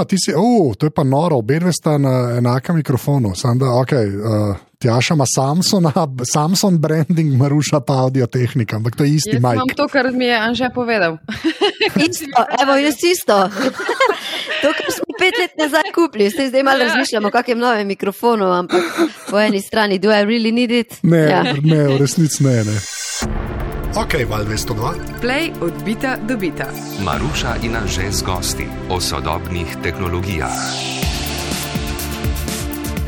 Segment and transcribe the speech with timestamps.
[0.00, 3.34] Aha, ti si, oh, to je pa noro, obe dve sta na enakem mikrofonu.
[3.36, 5.86] Sam da, ok, uh, Tjaša ima Samsung,
[6.32, 9.54] Samsung branding, Maruša pa audio tehnika, ampak to je isti majk.
[9.54, 11.18] imam to, kar mi je Anže povedal.
[12.10, 13.36] Isto, evo, jaz isto.
[14.62, 18.44] To, kar smo pet let nazaj kupili, zdaj, zdaj malo razmišljamo o kakem novem mikrofonu,
[18.44, 18.82] ampak
[19.30, 20.96] po eni strani, do I really need it?
[21.02, 21.42] Ne, Ja.
[21.42, 22.64] ne, v resnici ne.
[22.64, 23.69] ne.
[23.90, 25.18] Ok, val 202.
[25.18, 26.70] Play odbita dobita.
[27.02, 30.54] Maruša in Anže z gosti o sodobnih tehnologijah.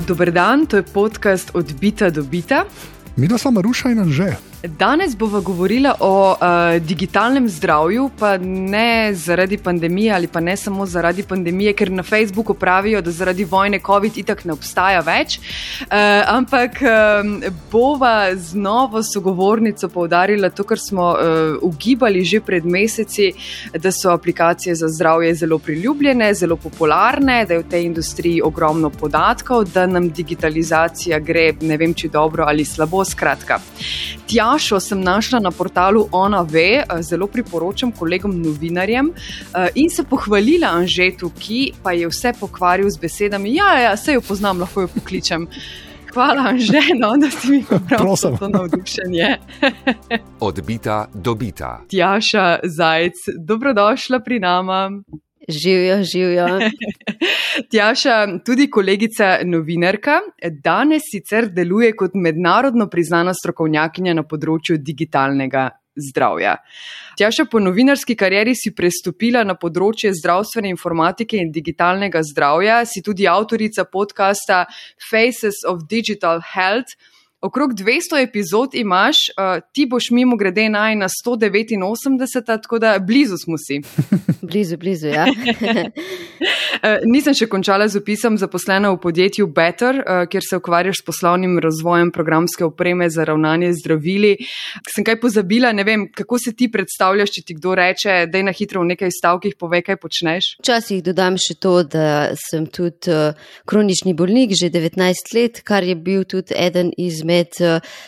[0.03, 2.67] Dober dan, to je podcast Odbita dobita.
[3.17, 4.52] Mi da smo Maruša in Anže.
[4.63, 10.87] Danes bomo govorili o uh, digitalnem zdravju, pa ne zaradi pandemije ali pa ne samo
[10.87, 15.39] zaradi pandemije, ker na Facebooku pravijo, da zaradi vojne COVID itak ne obstaja več.
[15.39, 15.87] Uh,
[16.27, 21.19] ampak um, bova z novo sogovornico poudarila to, kar smo uh,
[21.63, 23.33] ugibali že pred meseci,
[23.79, 28.91] da so aplikacije za zdravje zelo priljubljene, zelo popularne, da je v tej industriji ogromno
[28.91, 33.03] podatkov, da nam digitalizacija gre ne vem, če dobro ali slabo.
[33.05, 33.59] Skratka.
[34.53, 40.05] Tjašo sem našla na portalu Ona Ve, eh, zelo priporočam kolegom novinarjem eh, in se
[40.05, 44.81] pohvalila Anžetu, ki pa je vse pokvaril z besedami: Ja, ja, se jo poznam, lahko
[44.81, 45.47] jo pokličem.
[46.13, 47.81] Hvala, Anže, no, da si mi Prosim.
[47.81, 49.37] popravil to navdušenje.
[50.41, 51.81] Odbita dobita.
[51.89, 54.91] Tjaša Zajec, dobrodošla pri nama.
[55.49, 56.47] Živijo, živijo.
[57.71, 60.21] Tjaša, tudi kolegica novinarka,
[60.65, 66.57] danes sicer deluje kot mednarodno priznana strokovnjakinja na področju digitalnega zdravja.
[67.19, 73.27] Tjaša, po novinarski karieri si prestopila na področje zdravstvene informatike in digitalnega zdravja, si tudi
[73.29, 74.65] avtorica podcasta
[75.11, 76.97] Faces of Digital Health.
[77.43, 83.37] Okrog 200 epizod imaš, uh, ti boš mimo grede naj na 189, tako da blizu
[83.45, 83.81] smo si.
[84.49, 85.27] Blizu, blizu, ja.
[86.81, 91.05] Eh, Nisem še končala z opisom zaposlena v podjetju Better, eh, kjer se ukvarjaš s
[91.05, 94.37] poslovnim razvojem programske opreme za ravnanje z zdravili.
[94.89, 98.45] Sem kaj pozabila, ne vem, kako se ti predstavljaš, če ti kdo reče, da je
[98.45, 100.57] na hitro v nekaj stavkih pove, kaj počneš.
[100.63, 103.35] Včasih dodam še to, da sem tudi uh,
[103.67, 107.57] kronični bolnik že 19 let, kar je bil tudi eden izmed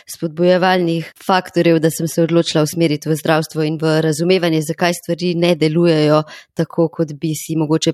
[0.09, 5.55] spodbojevalnih faktorjev, da sem se odločila usmeriti v zdravstvo in v razumevanje, zakaj stvari ne
[5.55, 6.23] delujejo
[6.55, 7.93] tako, kot bi si mogoče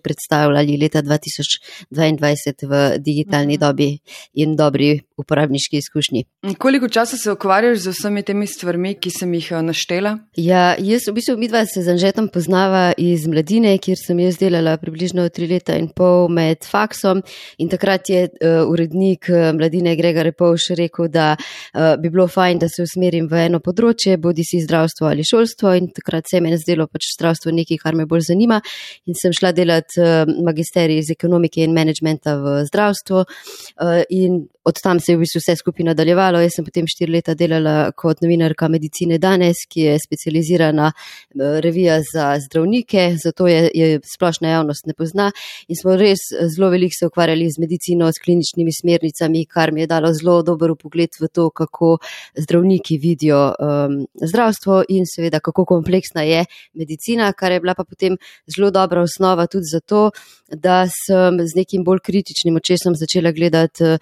[0.61, 3.99] predstavljali leta 2022 v digitalni dobi
[4.33, 6.23] in dobri uporabniški izkušnji.
[6.57, 10.17] Koliko časa se ukvarjaš z vsemi temi stvarmi, ki sem jih eh, naštela?
[10.37, 14.77] Ja, jaz v bistvu midva se z Anžetom poznava iz mladine, kjer sem jaz delala
[14.81, 17.21] približno tri leta in pol med faksom
[17.61, 22.63] in takrat je uh, urednik uh, mladine Gregor Repovš rekel, da uh, bi bilo fajn,
[22.63, 26.41] da se usmerim v eno področje, bodi si zdravstvo ali šolstvo in takrat se je
[26.41, 28.61] meni zdelo pač zdravstvo nekaj, kar me bolj zanima
[29.05, 34.75] in sem šla delati uh, magisterij iz ekonomike in menedžmenta v zdravstvo uh, in od
[34.83, 36.39] tam se je v bistvu vse skupaj nadaljevalo.
[36.41, 41.99] Jaz sem potem štiri leta delala kot novinarka medicine danes, ki je specializirana eh, revija
[42.13, 45.31] za zdravnike, zato je, je splošna javnost ne pozna
[45.67, 49.81] in smo res eh, zelo veliko se ukvarjali z medicino, s kliničnimi smernicami, kar mi
[49.81, 51.97] je dalo zelo dober pogled v to, kako
[52.37, 58.17] zdravniki vidijo um, zdravstvo in seveda kako kompleksna je medicina, kar je bila pa potem
[58.47, 60.11] zelo dobra osnova tudi zato,
[60.53, 63.97] da sem z nekim bolj kritičnim očesom začela gledati eh,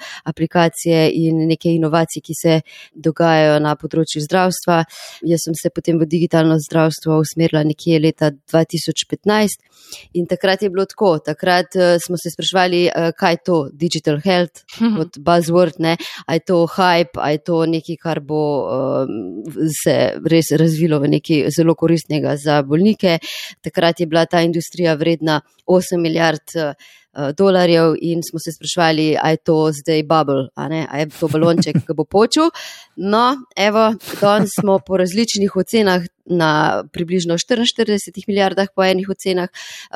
[0.49, 2.61] aplikacije in neke inovacije, ki se
[2.93, 4.83] dogajajo na področju zdravstva.
[5.21, 9.61] Jaz sem se potem v digitalno zdravstvo usmerila nekje leta 2015
[10.13, 11.19] in takrat je bilo tako.
[11.19, 14.63] Takrat uh, smo se sprašvali, uh, kaj je to digital health
[14.97, 15.97] kot buzzword, ne?
[16.25, 19.43] a je to hype, a je to nekaj, kar bo um,
[19.83, 23.19] se res razvilo v nekaj zelo koristnega za bolnike.
[23.61, 26.57] Takrat je bila ta industrija vredna 8 milijard.
[27.09, 30.83] Uh, dolarjev in smo se sprašvali, a je to zdaj bubble, a, ne?
[30.91, 32.51] a je to balonček, ki bo počel.
[32.95, 39.49] No, evo, danes smo po različnih ocenah na približno 44 milijardah, po enih ocenah,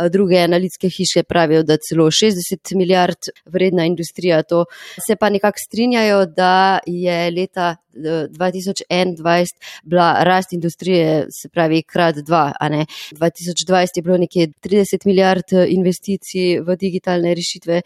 [0.09, 4.43] druge analitske hiše pravijo, da celo 60 milijard vredna industrija.
[4.43, 4.65] To
[5.07, 9.45] se pa nekako strinjajo, da je leta 2021
[9.83, 12.85] bila rast industrije, se pravi, krat dva, a ne.
[13.11, 17.81] 2020 je bilo nekje 30 milijard investicij v digitalne rešitve,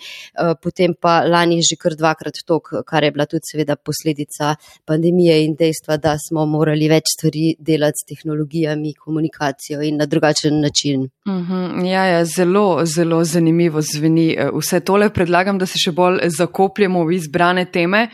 [0.64, 4.56] potem pa lani že kar dvakrat tok, kar je bila tudi seveda posledica
[4.86, 10.62] pandemije in dejstva, da smo morali več stvari delati s tehnologijami, komunikacijo in na drugačen
[10.62, 11.01] način.
[11.04, 11.86] Uh -huh.
[11.86, 15.10] ja, ja, zelo, zelo zanimivo zveni vse tole.
[15.10, 18.10] Predlagam, da se še bolj zakopljemo v izbrane teme.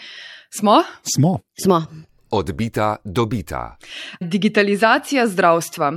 [0.60, 0.84] Smo?
[1.16, 1.40] Smo.
[1.64, 1.86] Smo.
[2.32, 3.78] Odbita dobita.
[4.20, 5.92] Digitalizacija zdravstva.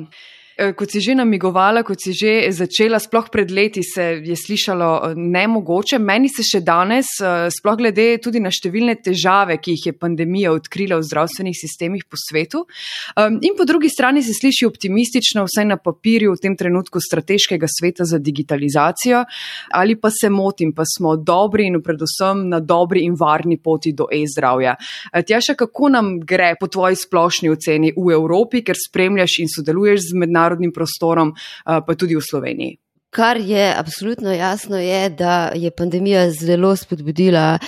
[0.56, 4.88] Eh, kot si že namigovala, kot si že začela, sploh pred leti se je slišalo
[4.88, 5.98] eh, nemogoče.
[6.00, 10.54] Meni se še danes, eh, sploh glede tudi na številne težave, ki jih je pandemija
[10.56, 12.64] odkrila v zdravstvenih sistemih po svetu.
[13.16, 18.06] In po drugi strani se sliši optimistično, vsaj na papirju v tem trenutku strateškega sveta
[18.08, 19.24] za digitalizacijo.
[19.76, 24.08] Ali pa se motim, pa smo dobri in predvsem na dobri in varni poti do
[24.12, 24.76] e-zdravja.
[25.12, 30.24] Tjaša, kako nam gre po tvoji splošni oceni v Evropi, ker spremljaš in sodeluješ z
[30.46, 31.34] mednarodnim prostorom,
[31.64, 32.78] pa tudi v Sloveniji?
[33.10, 37.58] Kar je absolutno jasno, je, da je pandemija zelo spodbudila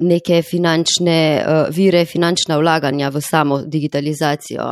[0.00, 4.64] neke finančne vire, finančna vlaganja v samo digitalizacijo.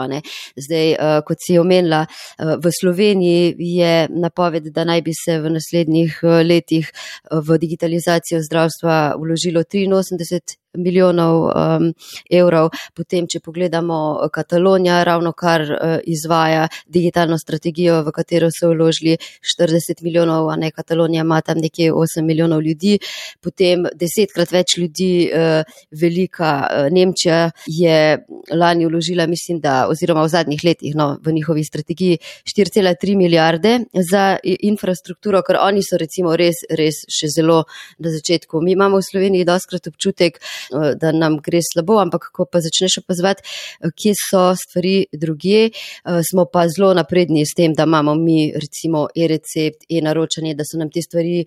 [0.56, 2.06] Zdaj, kot si omenila,
[2.38, 6.90] v Sloveniji je napoved, da naj bi se v naslednjih letih
[7.30, 11.92] v digitalizacijo zdravstva vložilo 83 milijonov um,
[12.30, 12.70] evrov.
[12.94, 20.02] Potem, če pogledamo, Katalonija ravno kar uh, izvaja digitalno strategijo, v katero so vložili 40
[20.06, 22.98] milijonov, a ne Katalonija ima tam nekje 8 milijonov ljudi.
[23.42, 27.98] Potem desetkrat več ljudi, uh, velika uh, Nemčija je
[28.52, 33.78] lani vložila, mislim, da oziroma v zadnjih letih no, v njihovi strategiji 4,3 milijarde
[34.10, 37.62] za infrastrukturo, ker oni so recimo res, res še zelo
[37.98, 38.60] na začetku.
[38.62, 40.65] Mi imamo v Sloveniji doskrat občutek, Eh,
[41.00, 43.42] da nam gre slabo, ampak ko pa začneš opazovati,
[43.80, 48.52] eh, kje so stvari drugje, eh, smo pa zelo napredni s tem, da imamo mi
[48.54, 51.44] recimo e-recept, e-naročanje, da so nam te stvari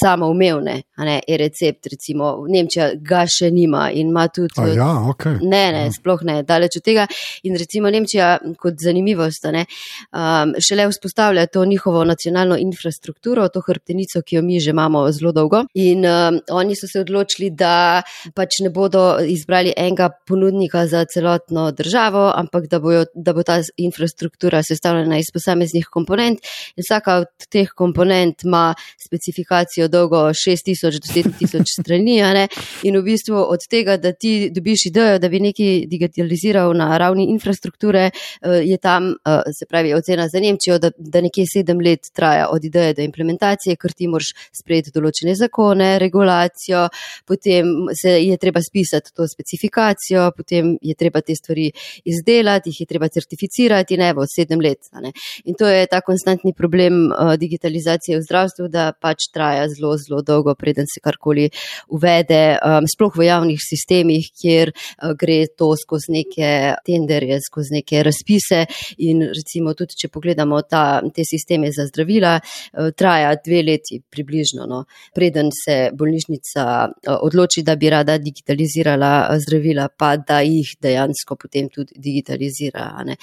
[0.00, 0.82] samo umevne,
[1.28, 4.76] e-recept, recimo Nemčija ga še nima in ima tudi.
[4.76, 5.38] Ja, okay.
[5.42, 5.92] Ne, ne, ja.
[5.92, 7.06] sploh ne, daleč od tega.
[7.42, 9.64] In recimo Nemčija kot zanimivost, ne,
[10.12, 15.32] um, šele vzpostavlja to njihovo nacionalno infrastrukturo, to hrbtenico, ki jo mi že imamo zelo
[15.32, 15.64] dolgo.
[15.74, 18.02] In um, oni so se odločili, da
[18.34, 23.60] pač ne bodo izbrali enega ponudnika za celotno državo, ampak da, bojo, da bo ta
[23.76, 26.40] infrastruktura sestavljena iz posameznih komponent
[26.76, 28.74] in vsaka od teh komponent ima
[29.06, 32.04] specifikacijo dolgo 6000 do 7000 strani.
[32.82, 37.28] In v bistvu od tega, da ti dobiš idejo, da bi nekaj digitaliziral na ravni
[37.30, 42.10] infrastrukture, eh, je tam, eh, se pravi, ocena za Nemčijo, da, da nekje sedem let
[42.12, 46.88] traja od ideje do implementacije, ker ti moraš sprejeti določene zakone, regulacijo,
[47.26, 51.70] potem se je treba spisati to specifikacijo, potem je treba te stvari
[52.04, 54.88] izdelati, jih je treba certificirati, ne bo sedem let.
[55.02, 55.12] Ne.
[55.44, 60.22] In to je ta konstantni problem uh, digitalizacije v zdravstvu, da pač traja zelo, zelo
[60.22, 61.48] dolgo, preden se karkoli
[61.88, 66.50] uvede, um, sploh v javnih sistemih, kjer uh, gre to skozi neke
[66.86, 68.64] tenderje, skozi neke razpise.
[69.06, 74.68] In recimo tudi, če pogledamo ta, te sisteme za zdravila, uh, traja dve leti približno,
[74.70, 74.84] no,
[75.14, 81.36] preden se bolnišnica uh, odloči, da bi rada digitalizirala eh, zdravila, pa da jih dejansko
[81.36, 82.90] potem tudi digitalizira.
[83.08, 83.16] Eh,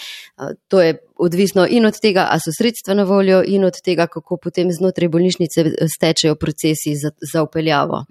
[0.68, 4.38] to je odvisno in od tega, ali so sredstva na voljo, in od tega, kako
[4.38, 8.06] potem znotraj bolnišnice eh, stečejo procesi za, za upeljavo.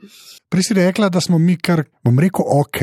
[0.50, 2.79] Prej si rekla, da smo mi kar, bom rekel, ok.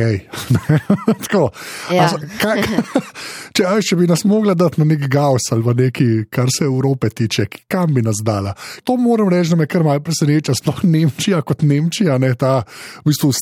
[1.23, 1.49] Tako,
[1.91, 2.05] ja.
[2.05, 2.61] as, kaj,
[3.55, 7.09] če, aj, če bi nas mogla dati na nek gaus ali nekaj, kar se Evrope
[7.09, 8.53] tiče, kam bi nas dala.
[8.87, 12.61] To moram reči, da me kar malce preseneča, sploh Nemčija kot Nemčija, ne ta
[13.03, 13.33] v bistvu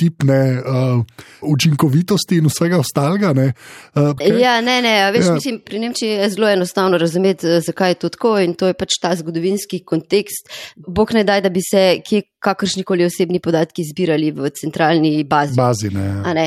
[0.00, 1.04] stereotipne uh,
[1.42, 3.32] učinkovitosti in vsega ostalega.
[3.32, 3.52] Ne,
[3.94, 5.34] uh, ja, ne, ne, veš, ja.
[5.34, 8.74] mislim, pri Nemčiji je zelo enostavno razumeti, eh, zakaj je to tako in to je
[8.74, 10.48] pač ta zgodovinski kontekst.
[10.76, 15.56] Bog ne daj, da bi se kje kakršni koli osebni podatki zbirali v centralni bazi.
[15.56, 16.34] bazi ne, ja.
[16.34, 16.46] ne?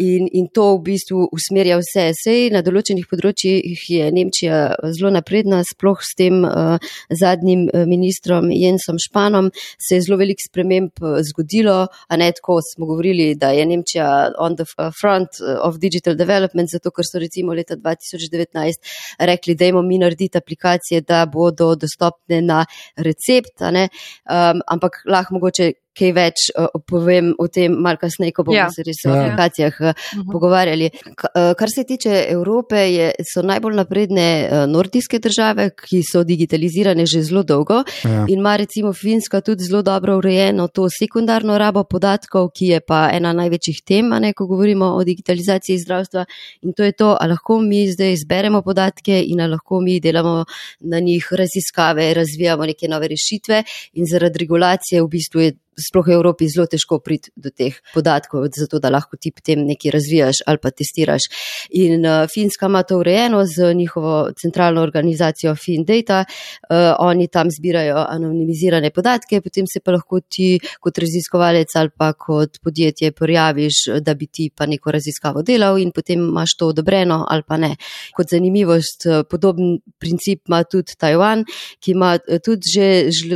[0.00, 2.10] In, in to v bistvu usmerja vse.
[2.16, 4.60] Sej na določenih področjih je Nemčija
[4.96, 6.76] zelo napredna, sploh s tem uh,
[7.10, 12.60] zadnjim eh, ministrom Jensom Španom se je zelo velik sprememb eh, zgodilo, a ne tako
[12.64, 14.66] smo govorili, da je Nemčija on the
[15.00, 20.38] front of digital development, zato ker so recimo leta 2019 rekli, da imamo mi narediti
[20.38, 22.64] aplikacije, da bodo dostopne na
[22.96, 28.56] recept, um, ampak lahko mogoče kaj več uh, povem o tem, malo kasneje, ko bomo
[28.56, 28.68] ja.
[28.72, 29.24] se res o ja.
[29.24, 30.26] aplikacijah uh, uh-huh.
[30.32, 30.90] pogovarjali.
[30.90, 36.22] K, uh, kar se tiče Evrope, je, so najbolj napredne uh, nordijske države, ki so
[36.26, 38.24] digitalizirane že zelo dolgo ja.
[38.28, 43.08] in ima recimo Finska tudi zelo dobro urejeno to sekundarno rabo podatkov, ki je pa
[43.12, 46.24] ena največjih tem, ne, ko govorimo o digitalizaciji zdravstva.
[46.62, 50.44] In to je to, ali lahko mi zdaj izberemo podatke in ali lahko mi delamo
[50.80, 56.16] na njih raziskave, razvijamo neke nove rešitve in zaradi regulacije v bistvu je sploh v
[56.18, 60.58] Evropi zelo težko priti do teh podatkov, zato da lahko ti potem nekaj razvijaš ali
[60.62, 61.28] pa testiraš.
[61.70, 66.24] In uh, Finska ima to urejeno z njihovo centralno organizacijo FinData.
[66.70, 72.12] Uh, oni tam zbirajo anonimizirane podatke, potem se pa lahko ti kot raziskovalec ali pa
[72.12, 77.24] kot podjetje prijaviš, da bi ti pa neko raziskavo delal in potem imaš to odobreno
[77.28, 77.74] ali pa ne.
[78.16, 81.44] Kot zanimivost, podoben princip ima tudi Tajvan,
[81.80, 82.86] ki ima tudi že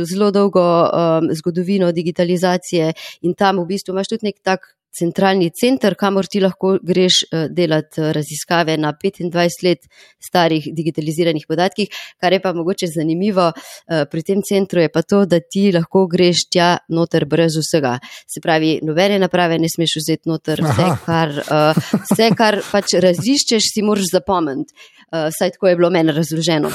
[0.05, 2.34] zelo dolgo um, zgodovino digitalizacije
[3.21, 7.45] in tam v bistvu imaš tudi nek tak centralni center, kamor ti lahko greš uh,
[7.51, 9.87] delati uh, raziskave na 25 let
[10.23, 11.91] starih digitaliziranih podatkih.
[12.21, 16.05] Kar je pa mogoče zanimivo uh, pri tem centru je pa to, da ti lahko
[16.11, 17.97] greš tja noter brez vsega.
[18.31, 21.33] Se pravi, nobene naprave ne smeš vzeti noter, vse kar,
[22.05, 24.73] vse, kar pač raziščeš, si moraš zapomniti.
[25.11, 26.71] Uh, saj tako je bilo meni razloženo.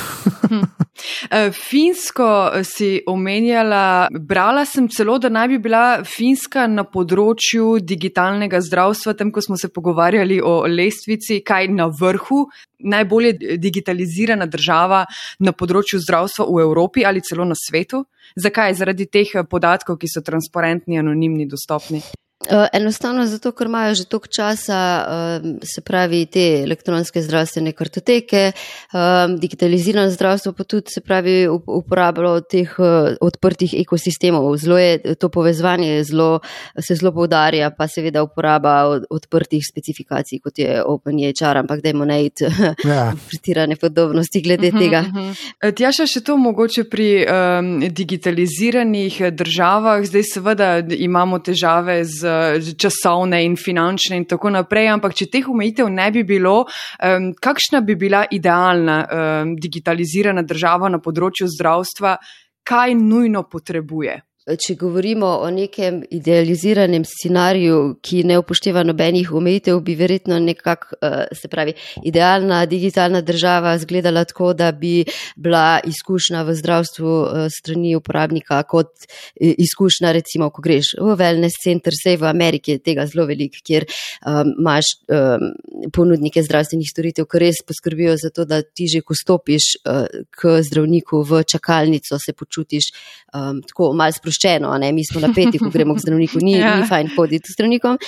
[1.30, 7.78] Eh, Finsko eh, si omenjala, brala sem celo, da naj bi bila Finska na področju
[7.84, 12.44] digitalnega zdravstva, tem, ko smo se pogovarjali o lestvici, kaj na vrhu,
[12.80, 15.04] najbolje digitalizirana država
[15.40, 18.04] na področju zdravstva v Evropi ali celo na svetu.
[18.40, 18.76] Zakaj?
[18.80, 22.02] Zaradi teh podatkov, ki so transparentni, anonimni, dostopni.
[22.48, 28.52] Eh, enostavno zato, ker imajo že toliko časa, ehm, se pravi, te elektronske zdravstvene kartoteke,
[28.92, 34.56] ehm, digitalizirano zdravstvo pa tudi, se pravi, uporabljalo teh eh, odprtih ekosistemov.
[34.56, 36.40] Zelo je to povezovanje, zelo,
[36.80, 42.44] se zelo povdarja, pa seveda uporaba odprtih specifikacij, kot je OpenHR, ampak dajmo ne iti
[42.88, 43.12] ja.
[43.28, 45.00] pretirane podobnosti glede uh mhm, -huh, tega.
[45.00, 45.30] Uh mhm.
[45.30, 45.52] -huh.
[45.60, 52.29] E, Tjaša, še to mogoče pri um, digitaliziranih državah, zdaj seveda imamo težave z
[52.76, 57.82] časovne in finančne in tako naprej, ampak če teh omejitev ne bi bilo, um, kakšna
[57.86, 62.16] bi bila idealna um, digitalizirana država na področju zdravstva,
[62.64, 64.20] kaj nujno potrebuje?
[64.48, 71.26] Če govorimo o nekem idealiziranem scenariju, ki ne upošteva nobenih omejitev, bi verjetno nekako, eh,
[71.36, 75.04] se pravi, idealna digitalna država izgledala tako, da bi
[75.36, 81.60] bila izkušnja v zdravstvu eh, strani uporabnika kot eh, izkušnja, recimo, ko greš v wellness
[81.62, 83.84] center, sej v Ameriki je tega zelo velik, kjer
[84.26, 85.50] um, imaš um,
[85.92, 90.56] ponudnike zdravstvenih storitev, ki res poskrbijo za to, da ti že, ko stopiš uh, k
[90.64, 92.90] zdravniku v čakalnico, se počutiš
[93.34, 94.92] um, tako malce sproščen sproščeno, ne?
[94.92, 96.76] mi smo napeti, ko gremo k zdravniku, ni, ja.
[96.80, 97.98] ni fajn hoditi s zdravnikom.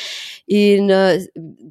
[0.52, 1.20] In uh,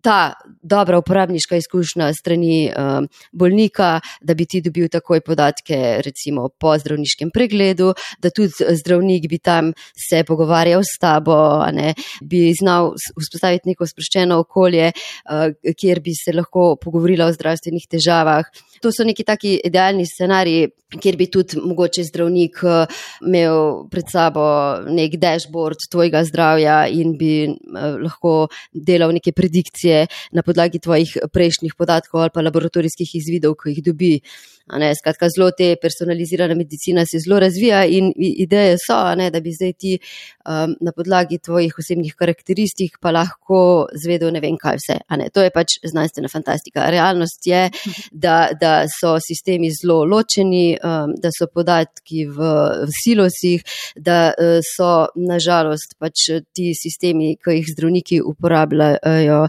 [0.03, 6.75] ta dobra uporabniška izkušnja strani uh, bolnika, da bi ti dobil takoj podatke, recimo po
[6.77, 11.94] zdravniškem pregledu, da tudi zdravnik bi tam se pogovarjal s tabo, ne?
[12.22, 18.46] bi znal vzpostaviti neko sproščeno okolje, uh, kjer bi se lahko pogovorila o zdravstvenih težavah.
[18.82, 20.70] To so neki taki idealni scenariji,
[21.02, 22.62] kjer bi tudi mogoče zdravnik
[23.22, 24.44] imel pred sabo
[24.90, 31.78] nek dashboard tvojega zdravja in bi eh, lahko delal neke predikcije na podlagi tvojih prejšnjih
[31.78, 34.16] podatkov ali pa laboratorijskih izvidov, ki jih dobi.
[34.80, 39.51] Ne, skratka, zelo te personalizirane medicine se zelo razvija in ideje so, ne, da bi
[39.51, 44.98] zdaj ti um, na podlagi tvojih osebnih karakteristik pa lahko zvedel ne vem kaj vse.
[45.34, 46.88] To je pač znanstvena fantastika.
[46.90, 47.66] Realnost je,
[48.12, 52.51] da, da so sistemi zelo ločeni, um, da so podatki v,
[52.88, 59.42] v silosih, da uh, so nažalost pač ti sistemi, ki jih zdravniki uporabljajo,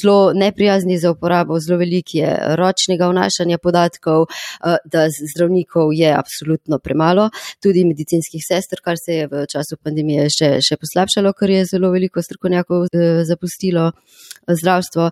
[0.00, 4.26] zelo neprijazni za uporabo, zelo veliki je ročnega vnašanja podatkov.
[4.64, 7.30] Eh, da zdravnikov je absolutno premalo,
[7.62, 11.92] tudi medicinskih sester, kar se je v času pandemije še, še poslabšalo, ker je zelo
[11.94, 15.10] veliko strokovnjakov eh, zapustilo eh, zdravstvo.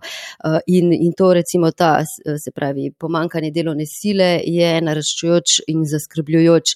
[0.67, 6.75] In, in to recimo ta, se pravi, pomankanje delovne sile je naraščujoč in zaskrbljujoč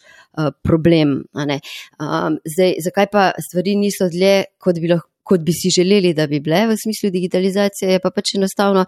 [0.63, 1.21] problem.
[1.35, 5.10] Zdaj, zakaj pa stvari niso dlje, kot bi lahko?
[5.23, 8.85] Kot bi si želeli, da bi bile v smislu digitalizacije, pa pač enostavno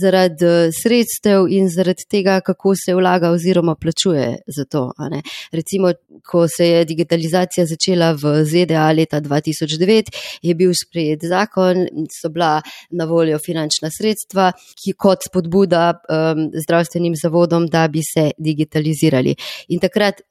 [0.00, 4.90] zaradi eh, sredstev in zaradi tega, kako se vlaga oziroma plačuje za to.
[5.52, 5.92] Recimo,
[6.30, 10.10] ko se je digitalizacija začela v ZDA leta 2009,
[10.42, 11.86] je bil sprejet zakon,
[12.20, 12.60] so bila
[12.90, 14.52] na voljo finančna sredstva,
[14.84, 19.34] ki kot spodbuda um, zdravstvenim zavodom, da bi se digitalizirali.
[19.68, 20.22] In takrat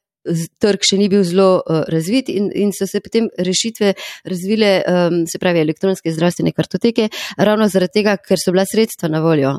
[0.61, 3.93] trg še ni bil zelo uh, razvit in, in so se potem rešitve
[4.29, 9.21] razvile, um, se pravi elektronske zdravstvene kartoteke, ravno zaradi tega, ker so bila sredstva na
[9.23, 9.57] voljo.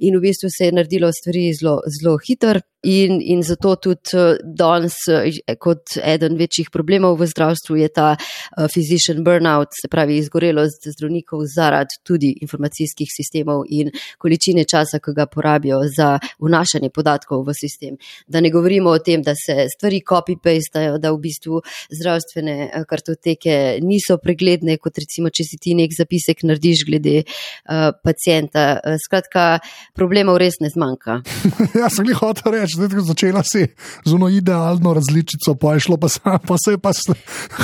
[0.00, 2.60] In v bistvu se je naredilo stvari zelo, zelo hitro.
[2.82, 5.24] In, in zato tudi uh, danes, uh,
[5.58, 11.42] kot eden večjih problemov v zdravstvu, je ta uh, physician burnout, se pravi izgorelost zdravnikov
[11.50, 13.90] zaradi tudi informacijskih sistemov in
[14.22, 17.96] količine časa, ki ga porabijo za vnašanje podatkov v sistem.
[18.28, 24.18] Da ne govorimo o tem, da se stvari copy-pastajo, da v bistvu zdravstvene kartoteke niso
[24.22, 28.68] pregledne, kot recimo, če si ti nek zapisek narediš glede uh, pacijenta.
[29.02, 29.48] Skratka,
[29.96, 31.22] problemov res ne zmanjka.
[31.80, 33.64] ja, sem jih hotel reči zdaj, začela si
[34.04, 36.92] z eno idealno različico, pa je šlo pa, sam, pa se je pa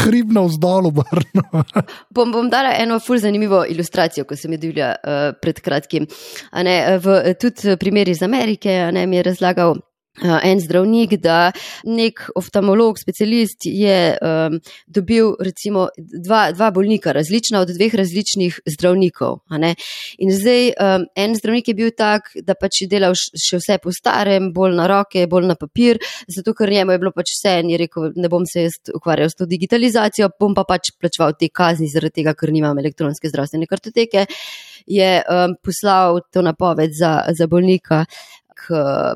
[0.03, 1.65] hribno vzdolj obrnilo.
[2.17, 6.09] bom, bom dala eno ful zanimivo ilustracijo, ko sem jo videla uh, pred kratkim.
[6.53, 9.77] Ne, v, tudi primer iz Amerike ne, mi je razlagal.
[10.21, 11.53] Eh, en zdravnik, da
[11.89, 19.39] nek oftalmolog, specialist je um, dobil recimo dva, dva bolnika, različna od dveh različnih zdravnikov.
[20.21, 23.89] In zdaj um, en zdravnik je bil tak, da pač je delal še vse po
[23.89, 25.97] starem, bolj na roke, bolj na papir,
[26.29, 29.33] zato ker njemu je bilo pač vse in je rekel, ne bom se jaz ukvarjal
[29.33, 33.71] s to digitalizacijo, bom pa pač plačeval te kazni zaradi tega, ker nimam elektronske zdravstvene
[33.71, 34.27] kartoteke.
[34.93, 38.03] Je um, poslal to napoved za, za bolnika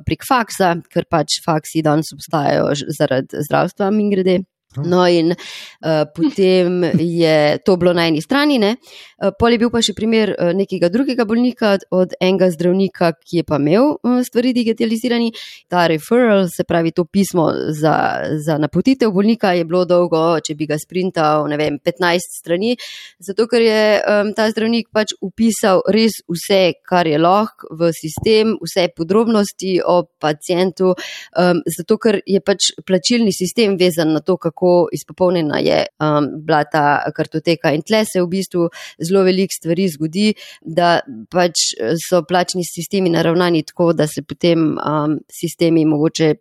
[0.07, 4.41] prek faksa, ker pač faksi danes obstajajo zaradi zdravstva, mi grede.
[4.85, 6.85] No, in uh, potem
[7.23, 10.90] je to bilo na eni strani, uh, pol je bil pa še primer uh, nekega
[10.92, 15.33] drugega bolnika od enega zdravnika, ki je pa imel uh, stvari digitalizirani.
[15.73, 17.97] Ta referral, se pravi to pismo za,
[18.42, 22.75] za napotitev bolnika, je bilo dolgo, če bi ga sprintal, ne vem, 15 strani,
[23.23, 28.54] zato ker je um, ta zdravnik pač upisal res vse, kar je lahko v sistem,
[28.62, 34.66] vse podrobnosti o pacijentu, um, zato ker je pač plačilni sistem vezan na to, kako
[34.67, 37.73] kako izpopolnjena je um, bila ta kartoteka.
[37.73, 38.69] In tle se v bistvu
[38.99, 41.75] zelo veliko stvari zgodi, da pač
[42.09, 46.35] so plačni sistemi naravnani tako, da se potem um, sistemi mogoče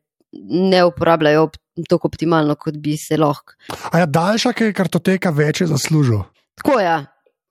[0.50, 1.50] ne uporabljajo
[1.90, 3.54] tako optimalno, kot bi se lahko.
[3.92, 6.24] A ja, daljša, ker je kartoteka več zaslužil.
[6.56, 6.86] Tako je.
[6.86, 7.04] Ja.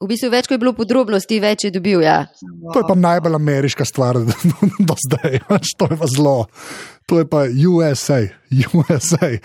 [0.03, 2.03] V bistvu več, ko je bilo podrobnosti, več je dobil.
[2.05, 2.27] Ja.
[2.75, 4.19] To je pa najbolj ameriška stvar
[4.89, 5.39] do zdaj,
[5.79, 6.39] to je pa zelo.
[7.07, 8.21] To je pa USA,
[8.73, 9.29] USA.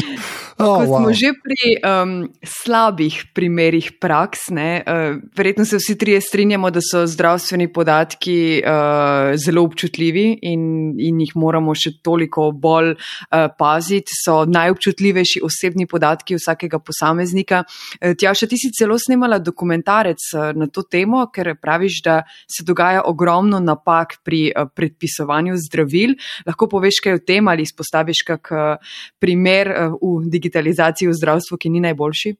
[0.58, 1.14] Oh, Ko smo wow.
[1.18, 7.02] že pri um, slabih primerih praks, ne, uh, verjetno se vsi trije strinjamo, da so
[7.10, 14.14] zdravstveni podatki uh, zelo občutljivi in, in jih moramo še toliko bolj uh, paziti.
[14.14, 17.64] So najobčutljivejši osebni podatki vsakega posameznika.
[17.98, 22.20] Uh, Tja, še ti si celo snimala dokumentarec uh, na to temo, ker praviš, da
[22.46, 26.14] se dogaja ogromno napak pri uh, predpisovanju zdravil.
[26.46, 31.18] Lahko poveš kaj o tem ali izpostaviš kak uh, primer uh, v digitalizaciji digitalizaciji v
[31.20, 32.36] zdravstvu, ki ni najboljši?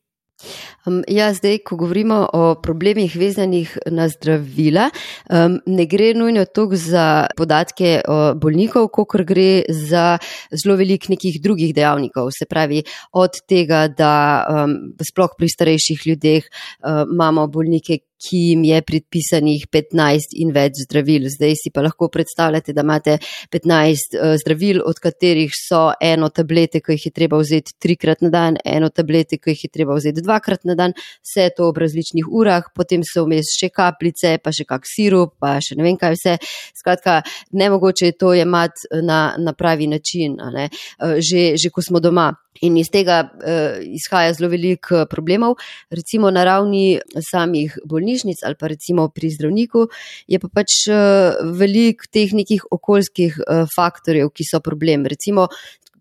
[0.84, 4.88] Um, ja, zdaj, ko govorimo o problemih vezanih na zdravila,
[5.30, 7.04] um, ne gre nujno toliko za
[7.38, 10.18] podatke o bolnikov, kot gre za
[10.52, 12.32] zelo velik nekih drugih dejavnikov.
[12.34, 14.12] Se pravi, od tega, da
[14.50, 20.84] um, sploh pri starejših ljudeh um, imamo bolnike, ki jim je predpisanih 15 in več
[20.84, 21.28] zdravil.
[21.32, 23.16] Zdaj si pa lahko predstavljate, da imate
[23.52, 28.30] 15 uh, zdravil, od katerih so eno tablete, ki jih je treba vzeti trikrat na
[28.34, 32.30] dan, eno tablete, ki jih je treba vzeti dvakrat na dan, vse to ob različnih
[32.30, 36.16] urah, potem so vmes še kapljice, pa še kak sirup, pa še ne vem kaj
[36.16, 36.38] vse.
[36.78, 37.20] Skratka,
[37.52, 42.32] nemogoče je to jemati na, na pravi način, uh, že, že ko smo doma.
[42.62, 45.56] In iz tega uh, izhaja zelo veliko problemov,
[45.90, 49.88] recimo na ravni samih bolnišnic ali pa recimo pri zdravniku,
[50.30, 55.08] je pa pač uh, veliko teh nekih okoljskih uh, faktorjev, ki so problem.
[55.10, 55.48] Recimo,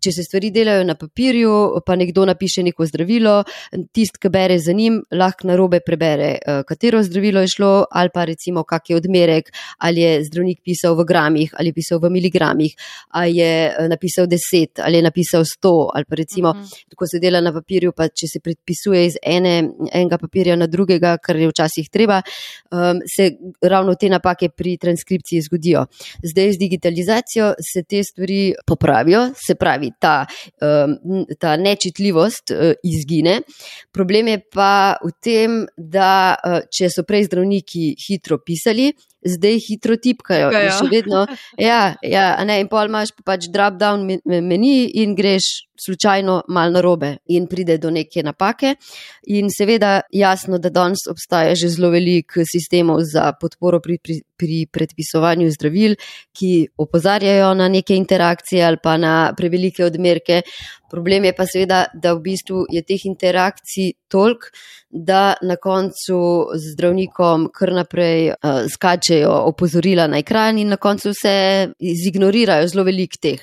[0.04, 1.52] če se stvari delajo na papirju,
[1.86, 3.38] pa nekdo napiše neko zdravilo,
[3.96, 8.12] tist, ki bere za njim, lahko na robe prebere, eh, katero zdravilo je šlo, ali
[8.14, 12.10] pa recimo kak je odmerek, ali je zdravnik pisal v gramih, ali je pisal v
[12.12, 12.74] miligramih,
[13.10, 16.64] ali je eh, napisal deset, ali je napisal sto, ali pa recimo, uh mhm.
[16.64, 16.94] -huh.
[16.96, 21.16] ko se dela na papirju, pa če se predpisuje iz ene, enega papirja na drugega,
[21.18, 22.22] kar je včasih treba,
[22.70, 23.30] um, se
[23.62, 25.86] ravno te napake pri transkripciji zgodijo.
[26.22, 30.26] Zdaj z digitalizacijo se te stvari popravijo, se pravi, ta,
[31.38, 33.40] ta nečitljivost uh, izgine.
[33.92, 38.90] Problem je pa v tem, da uh, če so prej zdravniki hitro pisali,
[39.24, 40.50] zdaj hitro tipkajo.
[40.52, 41.26] In, vedno,
[41.70, 46.72] ja, ja, ne, in pol imaš pa pač drop down meni in greš slučajno mal
[46.72, 48.74] na robe in pride do neke napake.
[49.26, 54.66] In seveda jasno, da danes obstaja že zelo velik sistemov za podporo pri, pri, pri
[54.72, 55.96] predpisovanju zdravil,
[56.32, 60.42] ki opozarjajo na neke interakcije ali pa na prevelike odmerke.
[60.94, 64.52] Problem je pa seveda, da v bistvu je teh interakcij toliko,
[64.94, 66.18] da na koncu
[66.54, 71.34] z zdravnikom kar naprej uh, skačejo opozorila na ekran in na koncu se
[71.82, 73.42] izignorirajo zelo velik teh.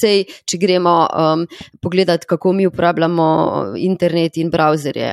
[0.00, 1.44] Sej, če gremo um,
[1.84, 3.28] pogledati, kako mi uporabljamo
[3.76, 5.12] internet in browserje,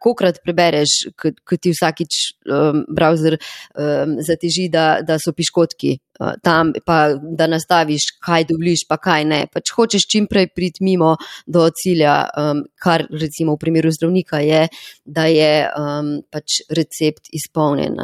[0.00, 5.98] kolikrat prebereš, ko ti vsakič um, browser um, zateži, da, da so piškotki
[6.42, 9.40] tam, pa da nastaviš, kaj dovoliš, pa kaj ne.
[9.52, 11.14] Pač hočeš čim prej priti mimo
[11.46, 14.64] do cilja, um, kar recimo v primeru zdravnika je,
[15.04, 17.96] da je um, pač recept izpolnjen.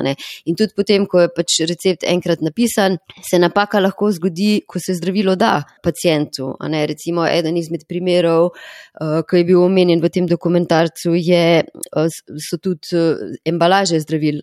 [0.46, 4.94] In tudi potem, ko je pač recept enkrat napisan, se napaka lahko zgodi, ko se
[4.94, 6.54] zdravilo da pacijentu.
[6.62, 11.64] Recimo eden izmed primerov, uh, ki je bil omenjen v tem dokumentarcu, je,
[11.96, 12.06] uh,
[12.38, 14.42] so tudi uh, embalaže zdravil.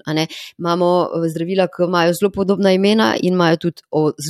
[0.60, 0.90] Imamo
[1.32, 3.82] zdravila, ki imajo zelo podobna imena in imajo tudi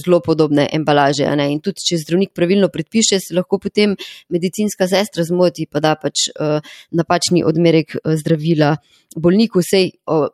[0.02, 1.26] zelo podobne embalaže.
[1.26, 3.96] In tudi, če zdravnik pravilno predpiše, se lahko potem
[4.30, 6.30] medicinska sestra zmoti, pa da pač
[6.92, 8.76] napačni odmerek zdravila
[9.16, 10.28] bolniku, vsej o,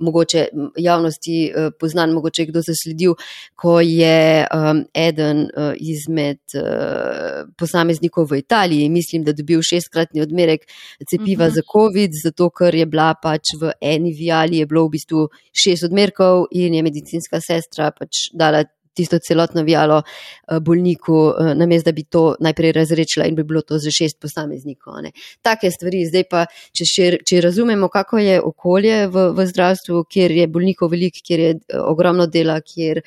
[0.00, 0.46] mogoče
[0.80, 1.36] javnosti
[1.80, 3.14] poznan, mogoče kdo zasledil,
[3.54, 10.66] ko je um, eden izmed uh, posameznikov v Italiji, mislim, da dobil šestkratni odmerek
[11.08, 11.52] cepiva uh mhm.
[11.52, 11.54] -huh.
[11.54, 15.84] za COVID, zato ker je bila pač v eni viali, je bilo v bistvu šest
[15.84, 18.64] odmerkov in je medicinska sestra pač dala
[18.96, 23.60] tisto celotno vijalo eh, bolniku, eh, namesto da bi to najprej razrečila in bi bilo
[23.62, 25.02] to za šest posameznikov.
[25.02, 25.12] Ne.
[25.42, 26.04] Take stvari.
[26.06, 26.44] Zdaj pa,
[26.76, 31.40] če, še, če razumemo, kako je okolje v, v zdravstvu, kjer je bolnikov veliko, kjer
[31.44, 33.02] je eh, ogromno dela, kjer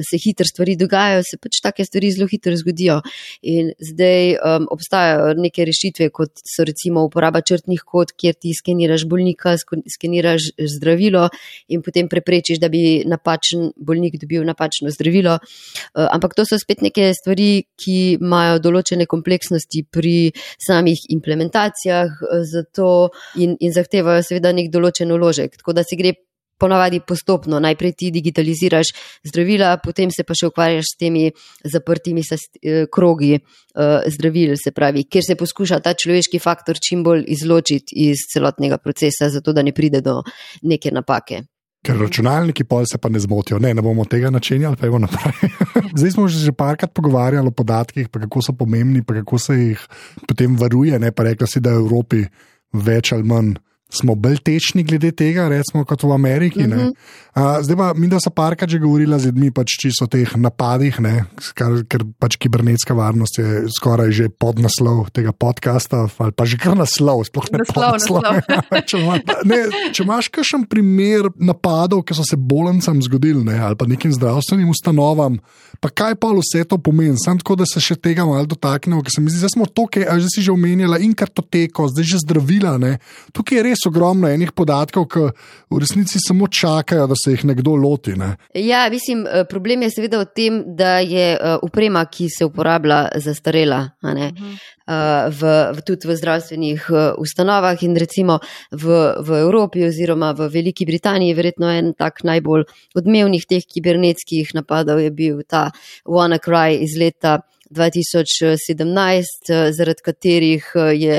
[0.00, 3.00] se hitro stvari dogajajo, se pač take stvari zelo hitro zgodijo.
[3.42, 9.04] In zdaj um, obstajajo neke rešitve, kot so recimo uporaba črtnih kod, kjer ti skeniraš
[9.10, 11.28] bolnika, skeniraš zdravilo
[11.68, 15.33] in potem preprečiš, da bi napačen bolnik dobil napačno zdravilo.
[15.38, 20.32] Eh, ampak to so spet neke stvari, ki imajo določene kompleksnosti pri
[20.66, 25.58] samih implementacijah eh, in, in zahtevajo seveda nek določen uložek.
[25.60, 26.14] Tako da se gre
[26.58, 27.58] ponavadi postopno.
[27.60, 28.92] Najprej ti digitaliziraš
[29.26, 31.24] zdravila, potem se pa še ukvarjaš s temi
[31.64, 33.38] zaprtimi eh, krogi
[33.74, 39.32] zdravil, se pravi, kjer se poskuša ta človeški faktor čim bolj izločiti iz celotnega procesa,
[39.34, 40.20] zato da ne pride do
[40.62, 41.42] neke napake.
[41.84, 45.50] Ker računalniki pol se pa ne zmotijo, ne, ne bomo tega načenjali, pa je naprej.
[45.98, 49.86] Zdaj smo že parkrat pogovarjali o podatkih, kako so pomembni, kako se jih
[50.28, 50.98] potem varuje.
[50.98, 52.24] Ne, pa rekla si, da je v Evropi
[52.72, 53.54] več ali manj
[53.94, 56.64] smo bolj tečni glede tega, recimo kot v Ameriki.
[56.64, 56.92] Uh -huh.
[57.34, 60.36] uh, zdaj pa mi, da so parkrat že govorila z ljudmi, pač čisto o teh
[60.36, 66.32] napadih, ne, skar, ker pač kibernetska varnost je skoraj že pod naslov tega podcasta, ali
[66.32, 68.22] pa že kar naslov, sploh ne naslov, naslov.
[68.88, 69.60] če, ima, ne,
[69.92, 74.68] če imaš kakšen primer napadov, ki so se bolnicam zgodili, ne, ali pa nekim zdravstvenim
[74.68, 75.38] ustanovam,
[75.80, 79.12] pa kaj pa vse to pomeni, samo tako, da se še tega malo dotaknemo, ker
[79.14, 82.76] se mi zdi, da smo to, kar si že omenjala, in kartoteko, zdaj že zdravila,
[82.78, 82.98] ne,
[83.32, 85.24] tukaj je res ogromno enih podatkov, ki
[85.70, 88.16] v resnici samo čakajo, da se jih nekdo loti.
[88.18, 88.34] Ne?
[88.54, 93.08] Ja, mislim, eh, problem je seveda v tem, da je uprema, eh, ki se uporablja,
[93.16, 93.90] zastarela.
[94.02, 94.54] Mhm.
[94.84, 98.36] Uh, v, v, tudi v zdravstvenih uh, ustanovah in recimo
[98.68, 105.00] v, v Evropi oziroma v Veliki Britaniji, verjetno en tak najbolj odmevnih teh kibernetskih napadov
[105.00, 105.72] je bil ta
[106.04, 107.40] WannaCry iz leta
[107.74, 111.18] 2017, eh, zaradi katerih eh, je,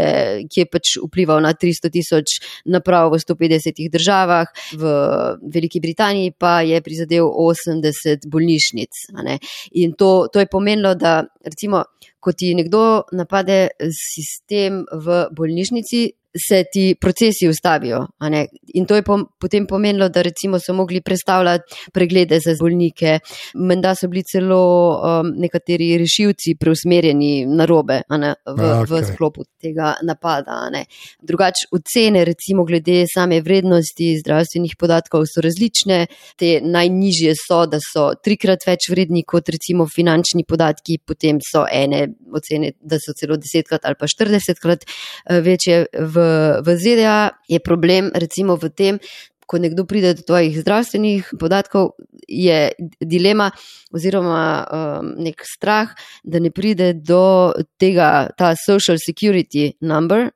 [0.58, 4.84] je pač vplival na 300 tisoč naprav v 150 državah, v
[5.54, 9.04] Veliki Britaniji pa je prizadel 80 bolnišnic.
[9.82, 11.84] In to, to je pomenilo, da recimo,
[12.25, 12.81] ko ti nekdo
[13.13, 13.59] napade
[13.93, 16.05] sistem v bolnišnici,
[16.47, 18.07] se ti procesi ustavijo.
[18.73, 19.03] In to je
[19.39, 23.19] potem pomenilo, da recimo so mogli predstavljati preglede za bolnike.
[23.53, 24.59] Menda so bili celo
[24.91, 28.85] um, nekateri rešilci preusmerjeni na robe v, okay.
[28.89, 30.69] v sklopu tega napada.
[31.21, 36.05] Drugače, ocene recimo glede same vrednosti zdravstvenih podatkov so različne.
[36.35, 42.07] Te najnižje so, da so trikrat več vredni kot recimo finančni podatki, potem so ene
[42.36, 46.25] ocene, da so celo desetkrat ali pa štiridesetkrat eh, večje v
[46.65, 48.99] v ZDA je problem recimo v tem,
[49.45, 51.93] ko nekdo pride do tvojih zdravstvenih podatkov,
[52.27, 53.51] je dilema
[53.93, 55.91] oziroma um, nek strah,
[56.23, 60.29] da ne pride do tega, ta social security number,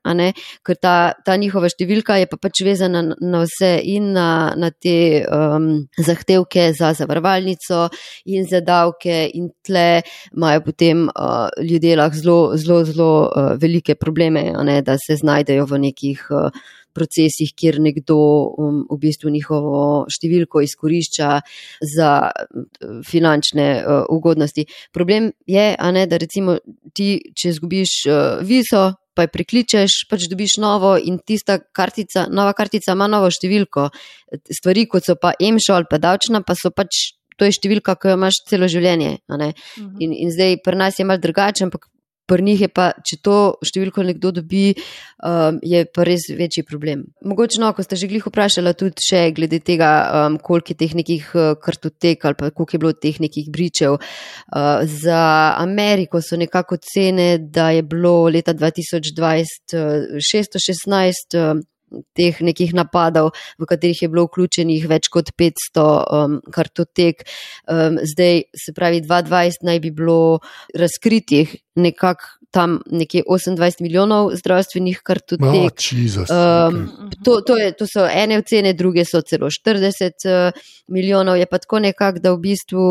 [0.64, 5.24] ker ta, ta njihova številka je pa pač vezana na vse in na, na te
[5.26, 5.68] um,
[5.98, 7.88] zahtevke za zavarovalnico
[8.30, 13.94] in za davke in tle imajo potem uh, ljudje lahko zelo, zelo, zelo uh, velike
[13.94, 14.50] probleme,
[14.86, 16.48] da se znajdejo v nekih uh,
[16.94, 21.30] procesih, kjer nekdo um, v bistvu njihovo številko izkorišča
[21.96, 24.66] za uh, finančne uh, ugodnosti.
[24.94, 26.58] Problem je, ne, da recimo
[26.94, 32.54] ti, če zgubiš uh, vizo, pa jo prikličeš, pač dobiš novo in tista kartica, nova
[32.56, 33.88] kartica ima novo številko.
[34.48, 37.16] Stvari, kot so pa emšo ali pa davčna, pa so pač.
[37.40, 39.14] To je številka, ki jo imaš celo življenje.
[39.32, 39.94] Mhm.
[40.04, 41.86] In, in zdaj pri nas je malo drugače, ampak
[42.30, 44.70] pri njih je pa, če to številko nekdo dobi,
[45.26, 47.02] um, je pa res večji problem.
[47.26, 49.90] Mogoče, no, ko ste že glih vprašali, tudi še glede tega,
[50.20, 53.98] um, koliko je teh nekih uh, kartotek ali koliko je bilo teh nekih bričev.
[53.98, 55.22] Uh, za
[55.58, 61.66] Ameriko so nekako cene, da je bilo leta 2020 uh, 616.
[62.14, 67.24] Teh nekih napadov, v katerih je bilo vključenih več kot 500 um, kartotek.
[67.66, 70.40] Um, zdaj, se pravi, 2020 naj bi bilo
[70.74, 75.46] razkritih nekako tam nekje 28 milijonov zdravstvenih kartotek.
[75.46, 77.22] Oh, Jesus, um, okay.
[77.24, 81.38] to, to, je, to so ene ocene, druge so celo 40 uh, milijonov.
[81.38, 82.86] Je pa tako nekako, da v bistvu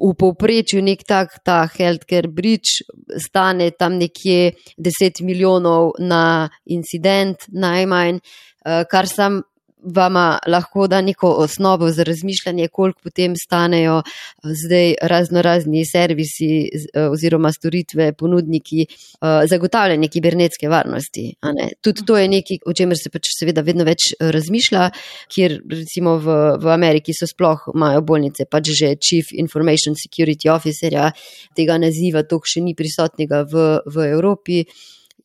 [0.00, 2.84] v povprečju nek tak ta healthcare bridge
[3.16, 9.42] stane tam nekje 10 milijonov na incident najmanj, uh, kar sam
[9.82, 16.68] vama lahko da neko osnovo za razmišljanje, koliko potem stanejo eh, zdaj razno razni servisi
[16.94, 21.34] eh, oziroma storitve, ponudniki eh, zagotavljanja kibernetske varnosti.
[21.80, 24.90] Tudi to je nekaj, o čemer se pač seveda vedno več razmišlja,
[25.32, 31.10] kjer recimo v, v Ameriki so sploh imajo bolnice, pač že Chief Information Security Officerja,
[31.56, 34.64] tega naziva tok še ni prisotnega v, v Evropi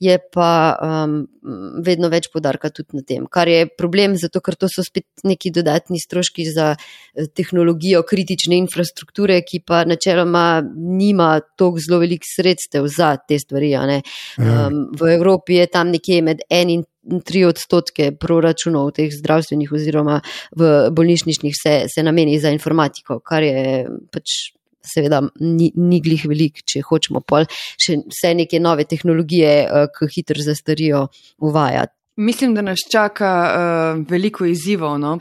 [0.05, 1.15] je pa um,
[1.85, 5.51] vedno več podarka tudi na tem, kar je problem, zato ker to so spet neki
[5.55, 12.87] dodatni stroški za eh, tehnologijo kritične infrastrukture, ki pa načeloma nima toliko zelo velik sredstev
[12.91, 13.73] za te stvari.
[13.75, 13.85] Ja.
[14.37, 16.83] Um, v Evropi je tam nekje med en in
[17.25, 20.19] tri odstotke proračunov teh zdravstvenih oziroma
[20.57, 24.55] v bolnišničnih se, se nameni za informatiko, kar je pač
[24.87, 30.11] seveda ni, ni glih velik, če hočemo pol še vse neke nove tehnologije, uh, ki
[30.15, 31.07] hitro zastarijo,
[31.43, 31.93] uvajati.
[32.17, 34.95] Mislim, da nas čaka uh, veliko izzivov.
[34.99, 35.17] No?